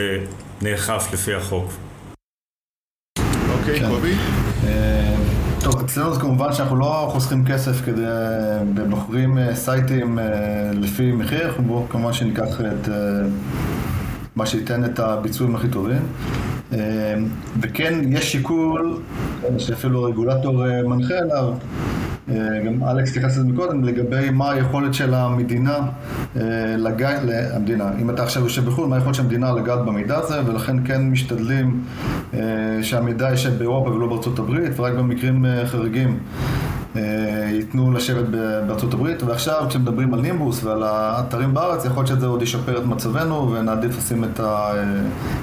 נאכף 0.63 1.09
לפי 1.13 1.35
החוק. 1.35 1.73
אוקיי, 3.49 3.81
כן. 3.81 3.89
קובי? 3.89 4.15
טוב, 5.63 5.81
אצלנו 5.81 6.15
זה 6.15 6.21
כמובן 6.21 6.53
שאנחנו 6.53 6.77
לא 6.77 7.09
חוסכים 7.13 7.45
כסף 7.45 7.85
כדי, 7.85 8.05
ומוכרים 8.77 9.39
סייטים 9.55 10.19
לפי 10.73 11.13
מחיר, 11.13 11.47
אנחנו 11.49 11.87
כמובן 11.91 12.13
שניקח 12.13 12.61
את 12.61 12.89
מה 14.37 14.47
שייתן 14.47 14.85
את 14.85 14.99
הביצועים 14.99 15.57
הכי 15.57 15.69
טובים. 15.69 16.03
וכן, 17.61 18.01
יש 18.09 18.33
שיקול 18.33 19.01
שאפילו 19.59 20.07
הרגולטור 20.07 20.65
מנחה 20.85 21.15
אליו, 21.15 21.45
גם 22.67 22.85
אלכס 22.85 23.11
התייחס 23.11 23.37
לזה 23.37 23.49
מקודם, 23.49 23.85
לגבי 23.85 24.31
מה 24.31 24.51
היכולת 24.51 24.95
של 24.95 25.15
המדינה 25.15 25.79
לגעת, 26.79 27.21
המדינה, 27.55 27.91
אם 27.99 28.11
אתה 28.11 28.23
עכשיו 28.23 28.43
יושב 28.43 28.65
בחו"ל, 28.65 28.89
מה 28.89 28.97
היכולת 28.97 29.15
של 29.15 29.23
המדינה 29.23 29.53
לגעת 29.53 29.85
במידע 29.85 30.19
הזה, 30.19 30.47
ולכן 30.47 30.87
כן 30.87 31.03
משתדלים 31.03 31.85
שהמידע 32.83 33.31
יישב 33.31 33.59
באירופה 33.59 33.91
ולא 33.91 34.07
בארצות 34.07 34.39
הברית, 34.39 34.73
ורק 34.77 34.93
במקרים 34.93 35.47
חריגים 35.65 36.19
ייתנו 37.53 37.93
לשבת 37.93 38.29
בארצות 38.67 38.95
הברית, 38.95 39.23
ועכשיו 39.23 39.67
כשמדברים 39.69 40.15
על 40.15 40.21
נימבוס 40.21 40.65
ועל 40.65 40.83
האתרים 40.83 41.55
בארץ, 41.55 41.85
יכול 41.85 41.97
להיות 41.97 42.09
שזה 42.09 42.27
עוד 42.27 42.43
ישפר 42.43 42.79
את 42.79 42.85
מצבנו 42.85 43.53
ונעדיף 43.53 43.99
לשים 43.99 44.25
את, 44.25 44.41
ה, 44.41 44.73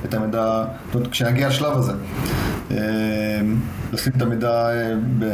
את 0.05 0.13
המידע, 0.13 0.63
כשנגיע 1.11 1.47
לשלב 1.47 1.73
הזה, 1.77 1.93
לשים 3.93 4.13
את 4.17 4.21
המידע 4.21 4.67
ב... 5.19 5.25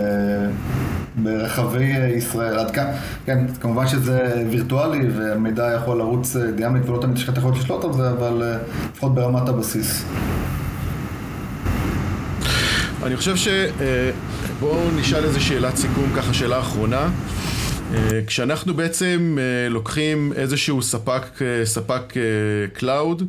ברחבי 1.17 1.83
ישראל, 2.17 2.59
עד 2.59 2.71
כאן, 2.71 2.85
כן, 3.25 3.45
כמובן 3.61 3.87
שזה 3.87 4.45
וירטואלי 4.51 5.07
ומידע 5.15 5.73
יכול 5.75 5.97
לרוץ 5.97 6.35
דיאמית 6.55 6.89
ולא 6.89 7.01
תמיד 7.01 7.17
יש 7.17 7.23
לך 7.23 7.29
את 7.29 7.37
היכולת 7.37 7.57
לשלוט 7.57 7.83
על 7.83 7.93
זה, 7.93 8.09
אבל 8.09 8.43
לפחות 8.93 9.15
ברמת 9.15 9.49
הבסיס. 9.49 10.05
אני 13.03 13.17
חושב 13.17 13.35
ש... 13.35 13.47
בואו 14.59 14.79
נשאל 14.95 15.23
איזה 15.23 15.39
שאלת 15.39 15.75
סיכום, 15.75 16.05
ככה 16.15 16.33
שאלה 16.33 16.59
אחרונה. 16.59 17.07
כשאנחנו 18.27 18.73
בעצם 18.73 19.37
לוקחים 19.69 20.33
איזשהו 20.35 20.81
ספק, 20.81 21.21
ספק 21.63 22.13
cloud 22.73 23.23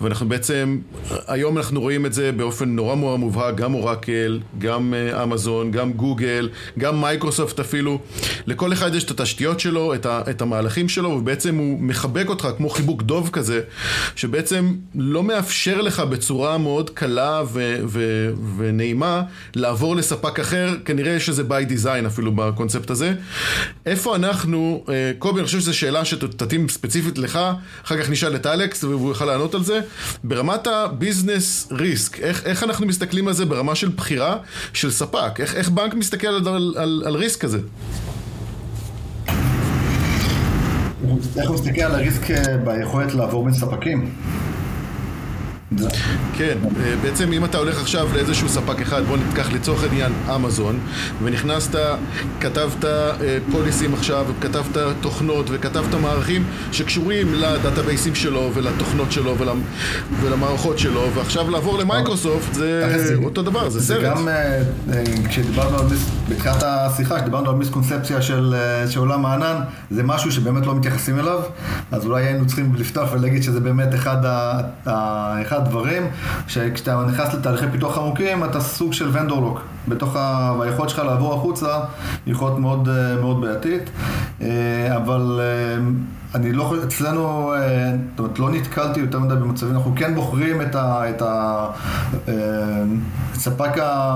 ואנחנו 0.00 0.28
בעצם, 0.28 0.78
היום 1.26 1.58
אנחנו 1.58 1.80
רואים 1.80 2.06
את 2.06 2.12
זה 2.12 2.32
באופן 2.32 2.68
נורא 2.68 2.94
נורא 2.94 3.16
מובהק, 3.16 3.54
גם 3.54 3.74
אורקל, 3.74 4.40
גם 4.58 4.94
אמזון, 5.22 5.70
גם 5.70 5.92
גוגל, 5.92 6.48
גם 6.78 7.00
מייקרוסופט 7.00 7.60
אפילו, 7.60 7.98
לכל 8.46 8.72
אחד 8.72 8.94
יש 8.94 9.04
את 9.04 9.10
התשתיות 9.10 9.60
שלו, 9.60 9.94
את 10.04 10.42
המהלכים 10.42 10.88
שלו 10.88 11.08
ובעצם 11.08 11.54
הוא 11.56 11.80
מחבק 11.80 12.28
אותך 12.28 12.48
כמו 12.56 12.68
חיבוק 12.70 13.02
דוב 13.02 13.30
כזה, 13.32 13.60
שבעצם 14.16 14.74
לא 14.94 15.22
מאפשר 15.22 15.80
לך 15.80 16.00
בצורה 16.00 16.58
מאוד 16.58 16.90
קלה 16.90 17.42
ו, 17.52 17.76
ו, 17.86 18.30
ונעימה 18.56 19.22
לעבור 19.54 19.96
לספק 19.96 20.40
אחר, 20.40 20.74
כנראה 20.84 21.20
שזה 21.20 21.42
by 21.42 21.70
design 21.70 22.06
אפילו 22.06 22.32
בקונספט 22.32 22.90
הזה. 22.90 23.14
איפה 23.86 24.03
אנחנו, 24.14 24.84
קובי, 25.18 25.38
אני 25.38 25.46
חושב 25.46 25.60
שזו 25.60 25.78
שאלה 25.78 26.04
שתתאים 26.04 26.68
ספציפית 26.68 27.18
לך, 27.18 27.38
אחר 27.84 28.02
כך 28.02 28.10
נשאל 28.10 28.36
את 28.36 28.46
אלכס 28.46 28.84
והוא 28.84 29.08
יוכל 29.08 29.24
לענות 29.24 29.54
על 29.54 29.64
זה. 29.64 29.80
ברמת 30.24 30.66
הביזנס 30.66 31.68
ריסק, 31.72 32.20
איך, 32.20 32.46
איך 32.46 32.62
אנחנו 32.62 32.86
מסתכלים 32.86 33.28
על 33.28 33.34
זה 33.34 33.44
ברמה 33.44 33.74
של 33.74 33.88
בחירה 33.88 34.36
של 34.72 34.90
ספק? 34.90 35.40
איך, 35.40 35.54
איך 35.54 35.70
בנק 35.70 35.94
מסתכל 35.94 36.26
על, 36.26 36.48
על, 36.48 36.74
על, 36.76 37.02
על 37.06 37.14
ריסק 37.14 37.40
כזה? 37.40 37.58
איך 41.36 41.48
הוא 41.48 41.54
מסתכל 41.54 41.82
על 41.82 41.94
הריסק 41.94 42.26
ביכולת 42.64 43.14
לעבור 43.14 43.44
בין 43.44 43.54
ספקים? 43.54 44.08
כן, 46.34 46.58
בעצם 47.02 47.32
אם 47.32 47.44
אתה 47.44 47.58
הולך 47.58 47.80
עכשיו 47.80 48.08
לאיזשהו 48.14 48.48
ספק 48.48 48.80
אחד, 48.82 49.02
בוא 49.02 49.16
ניקח 49.16 49.52
לצורך 49.52 49.82
העניין 49.82 50.12
אמזון, 50.34 50.78
ונכנסת, 51.22 51.78
כתבת 52.40 52.84
פוליסים 53.52 53.94
עכשיו, 53.94 54.26
וכתבת 54.38 54.76
תוכנות, 55.00 55.46
וכתבת 55.50 55.94
מערכים 55.94 56.44
שקשורים 56.72 57.34
לדאטאבייסים 57.34 58.14
שלו, 58.14 58.50
ולתוכנות 58.54 59.12
שלו, 59.12 59.36
ולמערכות 60.22 60.78
שלו, 60.78 61.10
ועכשיו 61.14 61.50
לעבור 61.50 61.78
למייקרוסופט 61.78 62.54
זה 62.54 63.14
אותו 63.24 63.42
דבר, 63.42 63.68
זה 63.68 63.82
סרט. 63.82 64.00
זה 64.00 64.06
גם 64.06 64.28
כשדיברנו 65.28 65.78
על, 65.78 65.84
בתחילת 66.28 66.62
השיחה, 66.62 67.16
כשדיברנו 67.16 67.50
על 67.50 67.56
מיסקונספציה 67.56 68.22
של 68.22 68.54
עולם 68.96 69.26
הענן, 69.26 69.56
זה 69.90 70.02
משהו 70.02 70.32
שבאמת 70.32 70.66
לא 70.66 70.74
מתייחסים 70.74 71.18
אליו, 71.18 71.40
אז 71.92 72.04
אולי 72.06 72.24
היינו 72.24 72.46
צריכים 72.46 72.74
לפתוח 72.74 73.12
ולהגיד 73.12 73.42
שזה 73.42 73.60
באמת 73.60 73.94
אחד 73.94 75.53
הדברים, 75.58 76.02
שכשאתה 76.48 77.04
נכנס 77.08 77.34
לתהליכי 77.34 77.66
פיתוח 77.72 77.98
עמוקים, 77.98 78.44
אתה 78.44 78.60
סוג 78.60 78.92
של 78.92 79.08
vendor 79.12 79.40
lock. 79.40 79.60
בתוך 79.88 80.16
ה... 80.16 80.54
והיכולת 80.58 80.90
שלך 80.90 80.98
לעבור 80.98 81.34
החוצה 81.34 81.80
היא 82.26 82.34
יכולת 82.34 82.58
מאוד, 82.58 82.88
מאוד 83.20 83.40
בעייתית, 83.40 83.90
אבל 84.96 85.40
אני 86.34 86.52
לא, 86.52 86.74
אצלנו, 86.84 87.54
זאת 88.10 88.18
אומרת, 88.18 88.38
לא 88.38 88.50
נתקלתי 88.50 89.00
יותר 89.00 89.18
מדי 89.18 89.34
במצבים, 89.34 89.74
אנחנו 89.74 89.92
כן 89.96 90.14
בוחרים 90.14 90.60
את 90.60 90.74
ה... 90.74 91.02
את 91.10 91.22
ה 91.22 91.66
ספק, 93.34 93.72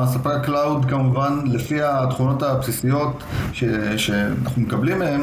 ספק 0.06 0.30
ה 0.30 0.39
cloud 0.39 0.84
כמובן 0.84 1.40
לפי 1.44 1.82
התכונות 1.82 2.42
הבסיסיות 2.42 3.22
ש, 3.52 3.64
שאנחנו 3.96 4.62
מקבלים 4.62 4.98
מהם, 4.98 5.22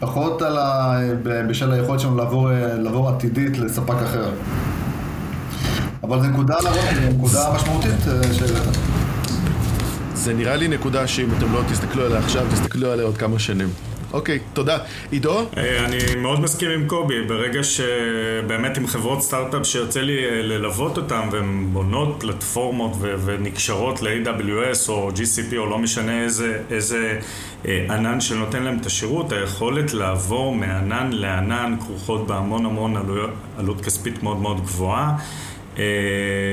פחות 0.00 0.42
על 0.42 0.58
ה, 0.58 0.98
בשל 1.22 1.72
היכולת 1.72 2.00
שלנו 2.00 2.16
לעבור, 2.16 2.50
לעבור 2.78 3.08
עתידית 3.08 3.58
לספק 3.58 3.94
אחר. 4.04 4.30
אבל 6.02 6.20
זו 6.20 6.26
נקודה, 6.26 6.56
נקודה 7.10 7.52
משמעותית 7.54 7.92
שהעלית. 8.32 8.76
זה 10.14 10.34
נראה 10.34 10.56
לי 10.56 10.68
נקודה 10.68 11.06
שאם 11.06 11.28
אתם 11.38 11.52
לא 11.52 11.60
תסתכלו 11.72 12.04
עליה 12.06 12.18
עכשיו, 12.18 12.46
תסתכלו 12.52 12.90
עליה 12.90 13.04
עוד 13.04 13.18
כמה 13.18 13.38
שנים. 13.38 13.68
אוקיי, 14.12 14.38
תודה. 14.52 14.78
עידו? 15.10 15.40
אני 15.56 15.98
מאוד 16.16 16.40
מסכים 16.40 16.70
עם 16.70 16.88
קובי, 16.88 17.22
ברגע 17.28 17.60
שבאמת 17.62 18.76
עם 18.76 18.86
חברות 18.86 19.22
סטארט-אפ 19.22 19.66
שיוצא 19.66 20.00
לי 20.00 20.42
ללוות 20.42 20.96
אותן 20.96 21.28
והן 21.32 21.68
בונות 21.72 22.16
פלטפורמות 22.20 22.92
ו- 23.00 23.14
ונקשרות 23.24 24.02
ל-AWS 24.02 24.88
או 24.88 25.10
GCP 25.10 25.56
או 25.56 25.66
לא 25.66 25.78
משנה 25.78 26.22
איזה, 26.22 26.58
איזה 26.70 27.18
ענן 27.64 28.20
שנותן 28.20 28.62
להם 28.62 28.78
את 28.80 28.86
השירות, 28.86 29.32
היכולת 29.32 29.94
לעבור 29.94 30.54
מענן 30.54 31.12
לענן 31.12 31.76
כרוכות 31.80 32.26
בהמון 32.26 32.66
המון 32.66 32.96
עלות, 32.96 33.30
עלות 33.58 33.80
כספית 33.80 34.22
מאוד 34.22 34.36
מאוד 34.36 34.60
גבוהה. 34.60 35.16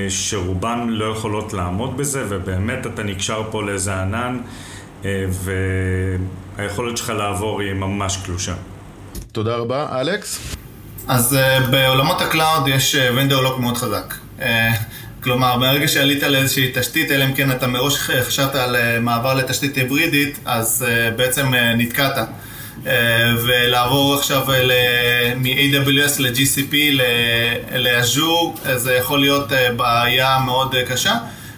שרובן 0.09 0.87
לא 0.89 1.05
יכולות 1.05 1.53
לעמוד 1.53 1.97
בזה, 1.97 2.25
ובאמת 2.29 2.87
אתה 2.87 3.03
נקשר 3.03 3.43
פה 3.51 3.63
לאיזה 3.63 3.95
ענן, 3.95 4.37
והיכולת 6.57 6.97
שלך 6.97 7.09
לעבור 7.09 7.61
היא 7.61 7.73
ממש 7.73 8.17
קלושה. 8.25 8.53
תודה 9.31 9.55
רבה. 9.55 10.01
אלכס? 10.01 10.55
אז 11.07 11.37
בעולמות 11.71 12.21
ה 12.21 12.29
cloud 12.29 12.67
יש 12.67 12.95
vendor 13.15 13.41
lock 13.41 13.59
מאוד 13.59 13.77
חזק. 13.77 14.13
כלומר, 15.23 15.57
ברגע 15.57 15.87
שעלית 15.87 16.23
לאיזושהי 16.23 16.71
תשתית, 16.73 17.11
אלא 17.11 17.25
אם 17.25 17.33
כן 17.33 17.51
אתה 17.51 17.67
מראש 17.67 17.97
חשבת 17.97 18.55
על 18.55 18.99
מעבר 18.99 19.33
לתשתית 19.33 19.75
היברידית, 19.75 20.39
אז 20.45 20.85
בעצם 21.15 21.51
נתקעת. 21.77 22.17
ולעבור 23.43 24.15
עכשיו 24.15 24.45
מ-AWS 25.35 26.19
ל-GCP 26.19 26.75
לאז'ור, 27.75 28.55
זה 28.75 28.93
יכול 28.93 29.19
להיות 29.19 29.51
בעיה 29.75 30.39
מאוד 30.45 30.75
קשה. 30.87 31.13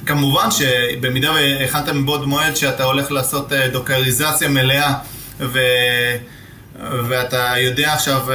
כמובן 0.05 0.51
שבמידה 0.51 1.31
והכנת 1.31 1.89
מבעוד 1.89 2.25
מועד 2.27 2.55
שאתה 2.55 2.83
הולך 2.83 3.11
לעשות 3.11 3.51
דוקריזציה 3.53 4.47
מלאה 4.47 4.93
ו... 5.39 5.59
ואתה 7.09 7.53
יודע 7.57 7.93
עכשיו 7.93 8.27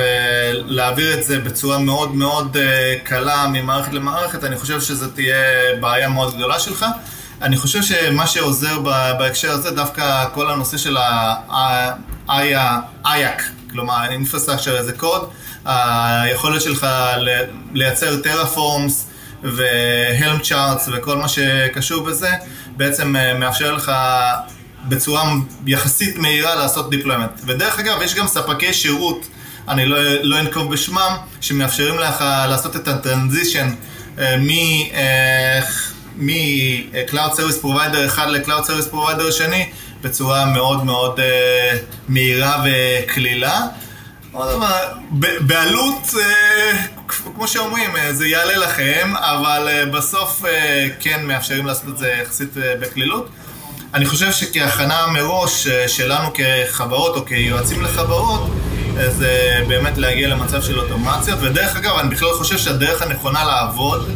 להעביר 0.53 1.14
את 1.14 1.24
זה 1.24 1.38
בצורה 1.38 1.79
מאוד 1.79 2.14
מאוד 2.14 2.57
קלה 3.05 3.46
ממערכת 3.53 3.92
למערכת, 3.92 4.44
אני 4.44 4.57
חושב 4.57 4.81
שזו 4.81 5.07
תהיה 5.07 5.37
בעיה 5.81 6.09
מאוד 6.09 6.37
גדולה 6.37 6.61
שלך. 6.61 6.87
אני 7.42 7.57
חושב 7.57 7.83
שמה 7.83 8.26
שעוזר 8.26 8.79
בהקשר 9.18 9.50
הזה, 9.50 9.70
דווקא 9.70 10.24
כל 10.35 10.50
הנושא 10.50 10.76
של 10.76 10.96
ה-IAC, 12.31 13.43
כלומר 13.71 14.05
Infrastructure 14.09 14.95
as 14.95 14.99
a 14.99 15.03
Code, 15.03 15.25
היכולת 15.64 16.62
שלך 16.62 16.87
לייצר 17.73 18.16
טרפורמס 18.16 19.07
והלם 19.43 20.38
צ'ארטס 20.43 20.88
וכל 20.93 21.16
מה 21.16 21.29
שקשור 21.29 22.05
בזה, 22.05 22.31
בעצם 22.77 23.16
מאפשר 23.38 23.73
לך 23.73 23.93
בצורה 24.88 25.33
יחסית 25.66 26.19
מהירה 26.19 26.55
לעשות 26.55 26.95
deployment. 26.95 27.40
ודרך 27.47 27.79
אגב, 27.79 28.03
יש 28.03 28.14
גם 28.14 28.27
ספקי 28.27 28.73
שירות, 28.73 29.27
אני 29.69 29.87
לא, 29.87 29.99
לא 30.23 30.40
אנקוב 30.40 30.73
בשמם, 30.73 31.16
שמאפשרים 31.40 31.99
לך 31.99 32.25
לעשות 32.49 32.77
את 32.77 32.88
הטרנזישן 32.88 33.75
מ... 34.19 34.49
מ-Cloud 36.16 37.33
Service 37.33 37.64
Provider 37.64 38.07
אחד 38.07 38.27
ל-Cloud 38.29 38.66
Service 38.66 38.93
Provider 38.93 39.33
שני 39.33 39.71
בצורה 40.03 40.45
מאוד 40.45 40.85
מאוד 40.85 41.19
uh, 41.19 41.23
מהירה 42.09 42.65
וקלילה. 42.65 43.61
בעלות, 45.41 46.15
uh, 46.15 47.13
כמו 47.35 47.49
שאומרים, 47.49 47.97
uh, 47.97 48.13
זה 48.13 48.27
יעלה 48.27 48.57
לכם, 48.57 49.13
אבל 49.17 49.69
uh, 49.69 49.97
בסוף 49.97 50.43
uh, 50.45 50.47
כן 51.01 51.27
מאפשרים 51.27 51.67
לעשות 51.67 51.89
את 51.89 51.99
זה 51.99 52.15
יחסית 52.23 52.57
uh, 52.57 52.61
בקלילות. 52.81 53.29
אני 53.95 54.07
חושב 54.07 54.33
שכהכנה 54.33 55.07
מראש 55.07 55.67
uh, 55.67 55.89
שלנו 55.89 56.29
כחברות 56.35 57.17
או 57.17 57.27
כיועצים 57.27 57.83
לחברות, 57.83 58.51
זה 59.19 59.61
באמת 59.69 59.99
להגיע 59.99 60.29
למצב 60.29 60.63
של 60.63 60.81
אוטומציות, 60.81 61.39
ודרך 61.43 61.77
אגב, 61.77 61.99
אני 61.99 62.09
בכלל 62.09 62.29
חושב 62.33 62.59
שהדרך 62.59 63.03
הנכונה 63.03 63.45
לעבוד 63.45 64.11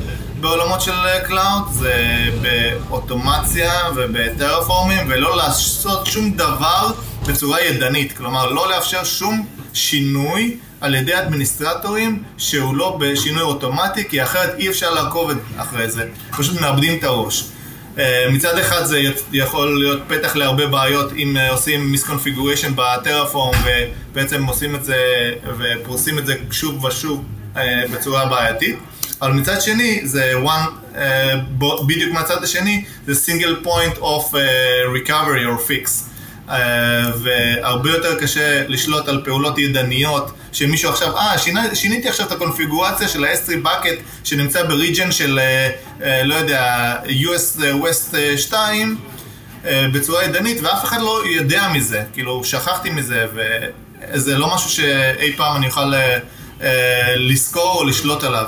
בעולמות 0.45 0.81
של 0.81 0.93
cloud 1.27 1.63
זה 1.71 1.95
באוטומציה 2.43 3.73
וב 3.97 4.12
Terraform 4.12 4.83
ים, 4.83 5.07
ולא 5.09 5.37
לעשות 5.37 6.07
שום 6.07 6.31
דבר 6.31 6.91
בצורה 7.29 7.61
ידנית, 7.61 8.17
כלומר 8.17 8.51
לא 8.51 8.71
לאפשר 8.71 9.05
שום 9.05 9.47
שינוי 9.75 10.57
על 10.81 10.95
ידי 10.95 11.19
אדמיניסטרטורים 11.19 12.23
שהוא 12.39 12.77
לא 12.77 12.97
בשינוי 13.01 13.43
אוטומטי, 13.43 14.09
כי 14.09 14.23
אחרת 14.23 14.55
אי 14.59 14.69
אפשר 14.69 14.91
לעקוב 14.91 15.31
אחרי 15.57 15.91
זה, 15.91 16.09
פשוט 16.31 16.61
מאבדים 16.61 16.99
את 16.99 17.05
הראש. 17.05 17.45
אה, 17.99 18.27
מצד 18.33 18.59
אחד 18.59 18.85
זה 18.85 19.01
יכול 19.33 19.79
להיות 19.79 20.03
פתח 20.09 20.37
להרבה 20.37 20.67
בעיות 20.67 21.13
אם 21.13 21.37
אה, 21.37 21.51
עושים 21.51 21.93
misconfiguration 21.93 22.73
ב 22.77 22.85
Terraform 22.85 23.55
ובעצם 23.65 24.45
עושים 24.45 24.75
את 24.75 24.85
זה 24.85 24.97
ופורסים 25.59 26.19
את 26.19 26.27
זה 26.27 26.35
שוב 26.51 26.85
ושוב 26.85 27.25
אה, 27.57 27.83
בצורה 27.93 28.27
בעייתית 28.27 28.79
אבל 29.23 29.33
מצד 29.33 29.63
שני 29.63 30.01
זה 30.05 30.33
one, 30.45 30.97
בדיוק 31.87 32.13
מהצד 32.13 32.45
השני 32.45 32.85
זה 33.07 33.33
single 33.33 33.67
point 33.67 33.99
of 33.99 34.35
recovery 34.95 35.47
or 35.47 35.69
fix 35.69 35.91
אה, 36.49 37.11
והרבה 37.23 37.91
יותר 37.91 38.21
קשה 38.21 38.69
לשלוט 38.69 39.09
על 39.09 39.23
פעולות 39.25 39.59
ידניות 39.59 40.31
שמישהו 40.53 40.91
עכשיו, 40.91 41.17
אה, 41.17 41.39
שינה, 41.39 41.75
שיניתי 41.75 42.09
עכשיו 42.09 42.27
את 42.27 42.33
הקונפיגורציה 42.33 43.09
של 43.09 43.25
ה-S3 43.25 43.67
bucket 43.67 44.01
שנמצא 44.25 44.63
בריג'ן 44.63 45.13
של, 45.13 45.39
אה, 45.39 45.71
אה, 46.03 46.23
לא 46.25 46.35
יודע, 46.35 46.95
US 47.07 47.61
West 47.61 48.17
2 48.37 48.97
בצורה 49.93 50.25
ידנית 50.25 50.59
ואף 50.63 50.85
אחד 50.85 51.01
לא 51.01 51.23
יודע 51.27 51.69
מזה, 51.69 52.03
כאילו 52.13 52.45
שכחתי 52.45 52.91
מזה 52.91 53.27
וזה 53.35 54.39
לא 54.39 54.55
משהו 54.55 54.71
שאי 54.71 55.33
פעם 55.37 55.57
אני 55.57 55.67
אוכל 55.67 55.93
לזכור 57.17 57.79
או 57.79 57.85
לשלוט 57.85 58.25
עליו. 58.25 58.47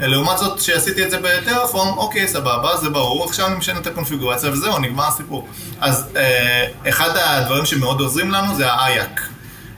לעומת 0.00 0.38
זאת, 0.38 0.58
כשעשיתי 0.58 1.04
את 1.04 1.10
זה 1.10 1.18
בטרפורם, 1.18 1.98
אוקיי, 1.98 2.28
סבבה, 2.28 2.76
זה 2.76 2.90
ברור, 2.90 3.24
עכשיו 3.24 3.46
אני 3.46 3.56
משנה 3.56 3.78
את 3.78 3.86
הקונפיגורציה 3.86 4.50
וזהו, 4.50 4.78
נגמר 4.78 5.06
הסיפור. 5.08 5.48
אז 5.80 6.06
אה, 6.16 6.66
אחד 6.88 7.10
הדברים 7.16 7.66
שמאוד 7.66 8.00
עוזרים 8.00 8.30
לנו 8.30 8.54
זה 8.54 8.72
האייק. 8.72 9.20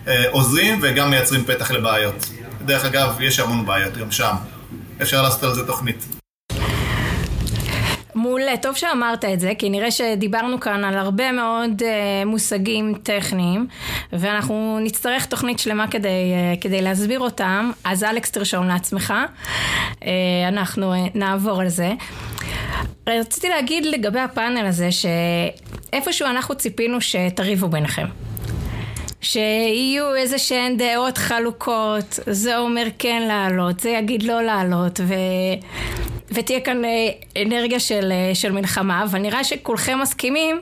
אה, 0.09 0.25
עוזרים 0.31 0.79
וגם 0.83 1.11
מייצרים 1.11 1.45
פתח 1.45 1.71
לבעיות. 1.71 2.27
דרך 2.65 2.85
אגב, 2.85 3.21
יש 3.21 3.41
המון 3.41 3.67
בעיות 3.67 3.97
גם 3.97 4.11
שם. 4.11 4.35
אפשר 5.03 5.23
לעשות 5.23 5.43
על 5.43 5.55
זה 5.55 5.67
תוכנית. 5.67 6.20
מעולה, 8.31 8.57
טוב 8.57 8.77
שאמרת 8.77 9.25
את 9.25 9.41
זה, 9.41 9.53
כי 9.59 9.71
נראה 9.71 9.91
שדיברנו 9.91 10.61
כאן 10.61 10.85
על 10.85 10.99
הרבה 10.99 11.33
מאוד 11.33 11.83
uh, 11.83 11.85
מושגים 12.27 12.95
טכניים, 13.03 13.67
ואנחנו 14.13 14.79
נצטרך 14.83 15.27
תוכנית 15.27 15.59
שלמה 15.59 15.89
כדי, 15.89 16.09
uh, 16.09 16.61
כדי 16.63 16.83
להסביר 16.83 17.21
אותם, 17.21 17.71
אז 17.85 18.05
אלכס 18.05 18.31
תרשום 18.31 18.69
לעצמך, 18.69 19.15
uh, 20.01 20.05
אנחנו 20.49 20.95
uh, 20.95 20.97
נעבור 21.15 21.61
על 21.61 21.69
זה. 21.69 21.93
רציתי 23.07 23.49
להגיד 23.49 23.85
לגבי 23.85 24.21
הפאנל 24.21 24.67
הזה, 24.67 24.89
שאיפשהו 24.93 26.27
אנחנו 26.27 26.55
ציפינו 26.55 27.01
שתריבו 27.01 27.69
ביניכם. 27.69 28.07
שיהיו 29.21 30.15
איזה 30.15 30.39
שהן 30.39 30.77
דעות 30.77 31.19
חלוקות, 31.19 32.19
זה 32.27 32.59
אומר 32.59 32.87
כן 32.99 33.23
לעלות, 33.29 33.81
זה 33.81 33.91
יגיד 33.91 34.23
לא 34.23 34.43
לעלות, 34.43 35.01
ו... 35.05 35.15
ותהיה 36.35 36.61
כאן 36.61 36.85
אה, 36.85 37.43
אנרגיה 37.43 37.81
של, 37.81 38.13
אה, 38.13 38.35
של 38.35 38.53
מלחמה, 38.53 39.05
אבל 39.11 39.19
נראה 39.19 39.45
שכולכם 39.45 39.99
מסכימים, 40.03 40.61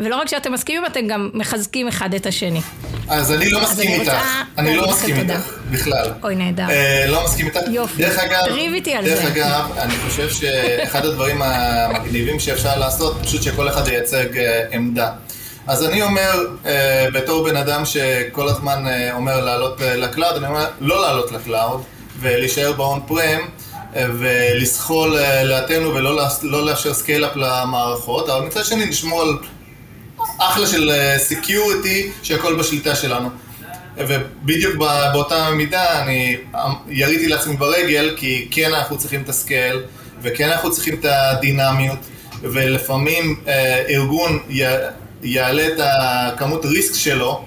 ולא 0.00 0.16
רק 0.16 0.28
שאתם 0.28 0.52
מסכימים, 0.52 0.86
אתם 0.86 1.06
גם 1.06 1.30
מחזקים 1.34 1.88
אחד 1.88 2.14
את 2.14 2.26
השני. 2.26 2.60
אז 3.08 3.32
אני 3.32 3.50
לא 3.50 3.62
מסכים 3.62 4.00
איתך, 4.00 4.12
אני 4.58 4.76
לא 4.76 4.90
מסכים 4.90 5.16
איתך 5.16 5.58
בכלל. 5.70 6.12
אוי, 6.22 6.36
נהדר. 6.36 6.70
אה, 6.70 7.04
לא 7.08 7.24
מסכים 7.24 7.46
איתך. 7.46 7.60
יופי, 7.70 8.02
דרך 8.02 8.18
אגב, 8.18 8.44
תריב 8.44 8.72
איתי 8.72 8.94
על 8.94 9.04
דרך 9.04 9.14
זה. 9.14 9.22
דרך 9.22 9.36
אגב, 9.36 9.70
אני 9.78 9.94
חושב 9.94 10.30
שאחד 10.30 11.04
הדברים 11.04 11.42
המגניבים 11.42 12.40
שאפשר 12.40 12.78
לעשות, 12.78 13.16
פשוט 13.22 13.42
שכל 13.42 13.68
אחד 13.68 13.88
ייצג 13.88 14.26
עמדה. 14.72 15.10
אז 15.66 15.84
אני 15.84 16.02
אומר, 16.02 16.46
בתור 17.14 17.44
בן 17.44 17.56
אדם 17.56 17.84
שכל 17.84 18.48
הזמן 18.48 18.84
אומר 19.12 19.44
לעלות 19.44 19.80
ל 19.80 19.88
cloud, 19.88 20.36
אני 20.36 20.46
אומר 20.46 20.66
לא 20.80 21.02
לעלות 21.02 21.32
ל 21.32 21.40
cloud 21.40 21.82
ולהישאר 22.20 22.72
ב 22.72 23.00
on-prem, 23.06 23.40
ולזחול 23.94 25.18
אה, 25.18 25.44
לאיטנו 25.44 25.94
ולא 25.94 26.18
לא 26.42 26.66
לאפשר 26.66 26.94
scale-up 26.94 27.36
למערכות, 27.36 28.28
אבל 28.28 28.46
מצד 28.46 28.64
שני 28.64 28.86
נשמור 28.86 29.22
על 29.22 29.38
אחלה 30.38 30.66
של 30.66 30.90
security 31.18 32.02
אה, 32.02 32.12
שהכל 32.22 32.54
בשליטה 32.54 32.94
שלנו. 32.96 33.30
ובדיוק 33.96 34.76
באותה 35.12 35.50
מידה 35.50 36.02
אני 36.02 36.36
יריתי 36.88 37.28
לעצמי 37.28 37.56
ברגל 37.56 38.14
כי 38.16 38.48
כן 38.50 38.74
אנחנו 38.74 38.98
צריכים 38.98 39.22
את 39.22 39.28
ה 39.28 39.37
scale 39.37 39.82
וכן 40.22 40.48
אנחנו 40.48 40.72
צריכים 40.72 40.94
את 40.94 41.04
הדינמיות 41.08 41.98
ולפעמים 42.42 43.36
אה, 43.48 43.82
ארגון 43.88 44.38
יעלה 45.22 45.66
את 45.66 45.80
הכמות 45.80 46.64
risk 46.64 46.94
שלו 46.94 47.44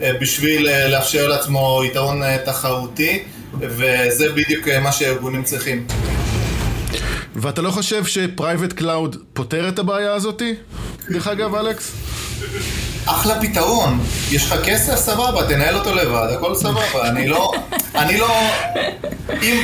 אה, 0.00 0.12
בשביל 0.20 0.68
אה, 0.68 0.88
לאפשר 0.88 1.28
לעצמו 1.28 1.82
יתרון 1.86 2.22
אה, 2.22 2.38
תחרותי 2.44 3.22
וזה 3.60 4.32
בדיוק 4.32 4.68
אה, 4.68 4.80
מה 4.80 4.92
שהארגונים 4.92 5.42
צריכים. 5.42 5.86
ואתה 7.36 7.62
לא 7.62 7.70
חושב 7.70 8.04
ש 8.04 8.19
private 8.19 8.72
cloud 8.72 9.16
פותר 9.32 9.68
את 9.68 9.78
הבעיה 9.78 10.14
הזאתי? 10.14 10.54
דרך 11.10 11.26
אגב, 11.26 11.54
אלכס? 11.54 11.92
אחלה 13.06 13.40
פתרון. 13.40 14.00
יש 14.30 14.44
לך 14.44 14.54
כסף, 14.64 14.96
סבבה, 14.96 15.48
תנהל 15.48 15.76
אותו 15.76 15.94
לבד, 15.94 16.28
הכל 16.36 16.54
סבבה. 16.54 17.08
אני 17.10 17.28
לא... 17.28 17.52
אני 17.94 18.18
לא... 18.18 18.28
אם... 19.42 19.62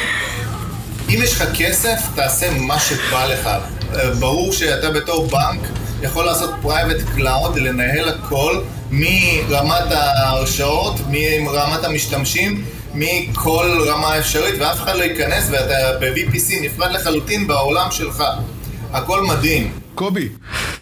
אם 1.08 1.22
יש 1.22 1.32
לך 1.32 1.44
כסף, 1.58 1.98
תעשה 2.14 2.50
מה 2.50 2.80
שבא 2.80 3.26
לך. 3.26 3.46
אה, 3.46 4.10
ברור 4.10 4.52
שאתה 4.52 4.90
בתור 4.90 5.26
בנק 5.26 5.60
יכול 6.02 6.24
לעשות 6.24 6.50
private 6.62 7.02
cloud, 7.14 7.58
לנהל 7.58 8.08
הכל 8.08 8.60
מרמת 8.90 9.92
ההרשאות, 9.92 10.94
מרמת 11.08 11.84
המשתמשים, 11.84 12.64
מכל 12.98 13.78
רמה 13.88 14.18
אפשרית, 14.18 14.54
ואף 14.60 14.82
אחד 14.82 14.96
לא 14.96 15.02
ייכנס, 15.02 15.48
ואתה 15.50 15.98
ב-VPC 16.00 16.62
נפרד 16.62 16.90
לחלוטין 16.92 17.46
בעולם 17.46 17.90
שלך. 17.90 18.24
הכל 18.92 19.22
מדהים. 19.22 19.72
קובי, 19.98 20.28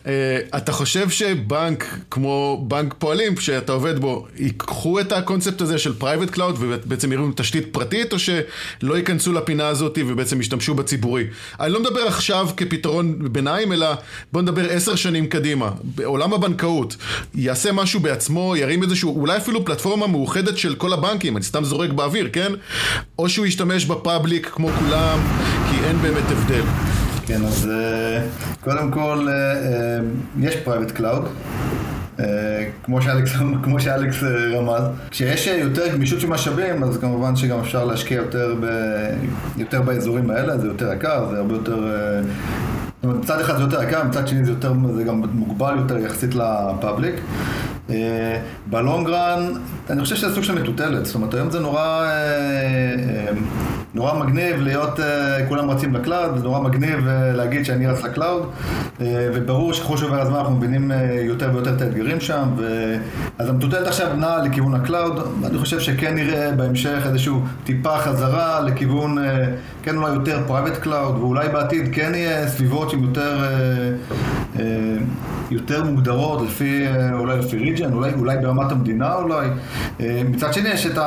אה, 0.06 0.38
אתה 0.56 0.72
חושב 0.72 1.10
שבנק 1.10 1.98
כמו 2.10 2.64
בנק 2.68 2.94
פועלים 2.98 3.36
שאתה 3.36 3.72
עובד 3.72 3.98
בו, 3.98 4.26
ייקחו 4.36 5.00
את 5.00 5.12
הקונספט 5.12 5.60
הזה 5.60 5.78
של 5.78 5.94
private 5.94 6.30
cloud 6.30 6.56
ובעצם 6.58 7.12
ירימו 7.12 7.26
תשתית 7.36 7.66
פרטית 7.72 8.12
או 8.12 8.18
שלא 8.18 8.96
ייכנסו 8.96 9.32
לפינה 9.32 9.68
הזאת 9.68 9.98
ובעצם 10.06 10.40
ישתמשו 10.40 10.74
בציבורי? 10.74 11.24
אני 11.60 11.72
לא 11.72 11.80
מדבר 11.80 12.00
עכשיו 12.00 12.48
כפתרון 12.56 13.32
ביניים, 13.32 13.72
אלא 13.72 13.88
בוא 14.32 14.42
נדבר 14.42 14.70
עשר 14.70 14.94
שנים 14.94 15.26
קדימה. 15.26 15.70
בעולם 15.82 16.32
הבנקאות, 16.32 16.96
יעשה 17.34 17.72
משהו 17.72 18.00
בעצמו, 18.00 18.56
ירים 18.56 18.82
איזשהו, 18.82 19.20
אולי 19.20 19.36
אפילו 19.36 19.64
פלטפורמה 19.64 20.06
מאוחדת 20.06 20.58
של 20.58 20.74
כל 20.74 20.92
הבנקים, 20.92 21.36
אני 21.36 21.44
סתם 21.44 21.64
זורק 21.64 21.90
באוויר, 21.90 22.28
כן? 22.32 22.52
או 23.18 23.28
שהוא 23.28 23.46
ישתמש 23.46 23.84
ב 23.84 23.93
public 23.93 24.46
כמו 24.46 24.68
כולם, 24.68 25.18
כי 25.70 25.84
אין 25.84 25.96
באמת 26.02 26.30
הבדל. 26.30 27.05
כן, 27.26 27.44
אז 27.44 27.70
אה, 27.72 28.22
קודם 28.60 28.90
כל, 28.90 29.26
אה, 29.28 29.52
אה, 29.52 29.98
יש 30.40 30.56
private 30.56 30.90
cloud. 30.90 31.28
כמו 32.82 33.02
שאלכס, 33.02 33.32
כמו 33.64 33.80
שאלכס 33.80 34.22
רמז. 34.54 34.82
כשיש 35.10 35.46
יותר 35.46 35.94
גמישות 35.94 36.20
של 36.20 36.28
משאבים, 36.28 36.84
אז 36.84 36.98
כמובן 36.98 37.36
שגם 37.36 37.60
אפשר 37.60 37.84
להשקיע 37.84 38.16
יותר, 38.16 38.54
ב, 38.60 38.66
יותר 39.56 39.82
באזורים 39.82 40.30
האלה, 40.30 40.58
זה 40.58 40.66
יותר 40.66 40.92
יקר, 40.92 41.28
זה 41.30 41.36
הרבה 41.36 41.54
יותר... 41.54 41.76
זאת 42.96 43.04
אומרת, 43.04 43.18
מצד 43.18 43.40
אחד 43.40 43.56
זה 43.56 43.62
יותר 43.62 43.82
יקר, 43.82 44.04
מצד 44.04 44.28
שני 44.28 44.44
זה, 44.44 44.50
יותר, 44.50 44.72
זה 44.94 45.04
גם 45.04 45.22
מוגבל 45.32 45.74
יותר 45.78 45.98
יחסית 45.98 46.34
ל 46.34 46.44
public. 46.44 47.14
ב 48.66 48.76
long 48.76 49.14
run, 49.14 49.52
אני 49.90 50.00
חושב 50.00 50.16
שזה 50.16 50.34
סוג 50.34 50.44
של 50.44 50.62
מטוטלת, 50.62 51.06
זאת 51.06 51.14
אומרת 51.14 51.34
היום 51.34 51.50
זה 51.50 51.60
נורא 51.60 52.06
נורא 53.96 54.14
מגניב 54.14 54.60
להיות, 54.60 55.00
אה, 55.00 55.46
כולם 55.48 55.70
רצים 55.70 55.94
ל 55.94 56.00
cloud, 56.00 56.36
זה 56.36 56.44
נורא 56.44 56.60
מגניב 56.60 57.08
אה, 57.08 57.32
להגיד 57.32 57.64
שאני 57.64 57.86
רץ 57.86 58.02
ל 58.02 58.09
cloud, 58.09 58.50
אה, 59.00 59.28
וברור 59.34 59.72
שככל 59.72 59.96
שעובר 59.96 60.20
הזמן 60.20 60.36
אנחנו 60.36 60.54
מבינים 60.54 60.90
יותר 61.20 61.50
ויותר 61.52 61.74
את 61.76 61.80
האתגרים 61.82 62.20
שם, 62.20 62.48
ו... 62.56 62.94
אז 63.38 63.48
המטוטלת 63.48 63.86
עכשיו 63.86 64.16
נעה 64.16 64.42
לכיוון 64.42 64.74
ה 64.74 64.84
cloud, 64.84 65.44
אני 65.44 65.58
חושב 65.58 65.80
שכן 65.80 66.14
נראה 66.14 66.52
בהמשך 66.52 67.02
איזשהו 67.06 67.42
טיפה 67.64 67.98
חזרה 67.98 68.60
לכיוון, 68.60 69.18
כן 69.86 69.96
אולי 69.96 70.14
יותר 70.14 70.40
private 70.46 70.76
cloud, 70.76 71.18
ואולי 71.18 71.48
בעתיד 71.48 71.94
כן 71.94 72.12
יהיה 72.14 72.48
סביבות 72.48 72.90
שהן 72.90 73.04
יותר... 73.04 73.38
יותר 75.50 75.84
מוגדרות 75.84 76.42
לפי, 76.42 76.84
אולי 77.12 77.38
לפי 77.38 77.56
region, 77.56 77.92
אולי, 77.92 78.10
אולי 78.18 78.36
ברמת 78.36 78.72
המדינה 78.72 79.14
אולי. 79.14 79.48
מצד 80.24 80.54
שני 80.54 80.68
יש 80.68 80.86
את, 80.86 80.98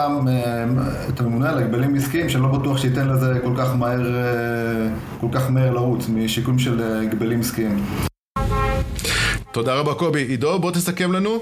את 1.09 1.19
הממונה 1.19 1.49
על 1.49 1.57
הגבלים 1.57 1.95
עסקיים 1.95 2.29
שלא 2.29 2.47
בטוח 2.47 2.77
שייתן 2.77 3.07
לזה 3.07 3.33
כל 3.43 3.53
כך 3.57 3.75
מהר, 3.75 4.01
כל 5.21 5.27
כך 5.31 5.49
מהר 5.49 5.71
לרוץ 5.71 6.09
משיקולים 6.09 6.59
של 6.59 6.81
הגבלים 7.01 7.39
עסקיים. 7.39 7.85
תודה 9.51 9.73
רבה 9.75 9.93
קובי. 9.93 10.21
עידו, 10.21 10.59
בוא 10.59 10.71
תסכם 10.71 11.11
לנו. 11.11 11.39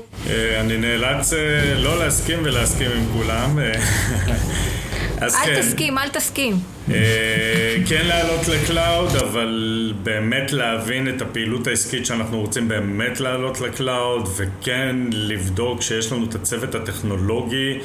אני 0.60 0.78
נאלץ 0.78 1.34
לא 1.78 2.00
להסכים 2.00 2.40
ולהסכים 2.44 2.90
עם 2.98 3.04
כולם. 3.14 3.60
אז 5.22 5.36
אל 5.36 5.46
כן. 5.46 5.62
תסכים, 5.62 5.98
אל 5.98 6.10
תסכים. 6.10 6.60
אה, 6.92 7.76
כן 7.90 8.06
לעלות 8.08 8.48
ל 8.48 8.58
cloud, 8.58 9.16
אבל 9.16 9.94
באמת 10.04 10.52
להבין 10.52 11.10
את 11.10 11.22
הפעילות 11.22 11.68
העסקית 11.68 12.06
שאנחנו 12.06 12.40
רוצים 12.40 12.68
באמת 12.68 13.20
לעלות 13.20 13.62
ל 13.62 13.72
cloud, 13.72 14.30
וכן 14.38 14.96
לבדוק 15.12 15.82
שיש 15.82 16.12
לנו 16.12 16.26
את 16.26 16.36
הצוות 16.36 16.76
הטכנולוגי 16.76 17.80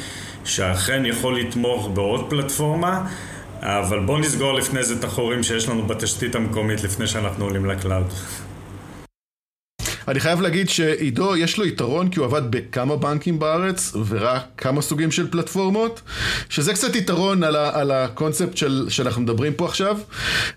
שאכן 0.44 1.06
יכול 1.06 1.40
לתמוך 1.40 1.90
בעוד 1.94 2.30
פלטפורמה. 2.30 3.04
אבל 3.62 4.00
בואו 4.00 4.18
נסגור 4.18 4.52
לפני 4.52 4.84
זה 4.84 4.94
את 4.94 5.04
החורים 5.04 5.42
שיש 5.42 5.68
לנו 5.68 5.86
בתשתית 5.86 6.34
המקומית 6.34 6.84
לפני 6.84 7.06
שאנחנו 7.06 7.44
עולים 7.44 7.66
ל 7.66 7.73
cloud. 7.73 8.12
אני 10.08 10.20
חייב 10.20 10.40
להגיד 10.40 10.68
שעידו 10.68 11.36
יש 11.36 11.58
לו 11.58 11.66
יתרון 11.66 12.08
כי 12.08 12.18
הוא 12.18 12.26
עבד 12.26 12.42
בכמה 12.50 12.96
בנקים 12.96 13.38
בארץ 13.38 13.92
וראה 14.06 14.38
כמה 14.56 14.82
סוגים 14.82 15.10
של 15.10 15.30
פלטפורמות 15.30 16.00
שזה 16.48 16.72
קצת 16.72 16.96
יתרון 16.96 17.42
על, 17.42 17.56
ה, 17.56 17.80
על 17.80 17.90
הקונספט 17.90 18.56
של, 18.56 18.86
שאנחנו 18.88 19.22
מדברים 19.22 19.52
פה 19.54 19.64
עכשיו. 19.64 19.98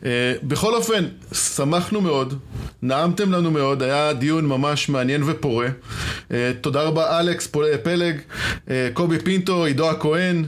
אה, 0.01 0.05
בכל 0.43 0.76
אופן, 0.76 1.06
שמחנו 1.34 2.02
מאוד 2.02 2.39
נעמתם 2.82 3.32
לנו 3.32 3.52
מאוד, 3.52 3.84
היה 3.84 4.14
דיון 4.14 4.46
ממש 4.46 4.89
מעניין 4.89 5.24
ופורה. 5.26 5.68
אה, 5.68 6.34
תודה 6.62 6.82
רבה 6.82 7.20
אלכס 7.20 7.48
פלג, 7.84 8.20
אה, 8.66 8.70
קובי 8.93 9.20
פינטו, 9.20 9.66
עידו 9.66 9.89
הכהן 9.89 10.46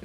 אה, 0.00 0.04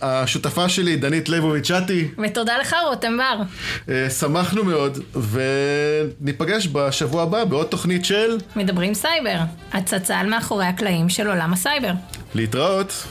השותפה 0.00 0.68
שלי 0.68 0.96
דנית 0.96 1.28
ליבוביץ' 1.28 1.66
שטי 1.68 2.08
ותודה 2.24 2.58
לך 2.60 2.76
רותם 2.88 3.16
בר. 3.16 3.42
אה, 3.86 4.10
שמחנו 4.10 4.64
מאוד 4.64 4.98
וניפגש 6.20 6.68
בשבוע 6.72 7.22
הבא 7.22 7.44
בעוד 7.44 7.65
עוד 7.66 7.70
תוכנית 7.70 8.04
של... 8.04 8.38
מדברים 8.56 8.94
סייבר, 8.94 9.38
הצצה 9.72 10.18
על 10.18 10.26
מאחורי 10.30 10.66
הקלעים 10.66 11.08
של 11.08 11.28
עולם 11.28 11.52
הסייבר. 11.52 11.92
להתראות. 12.34 13.06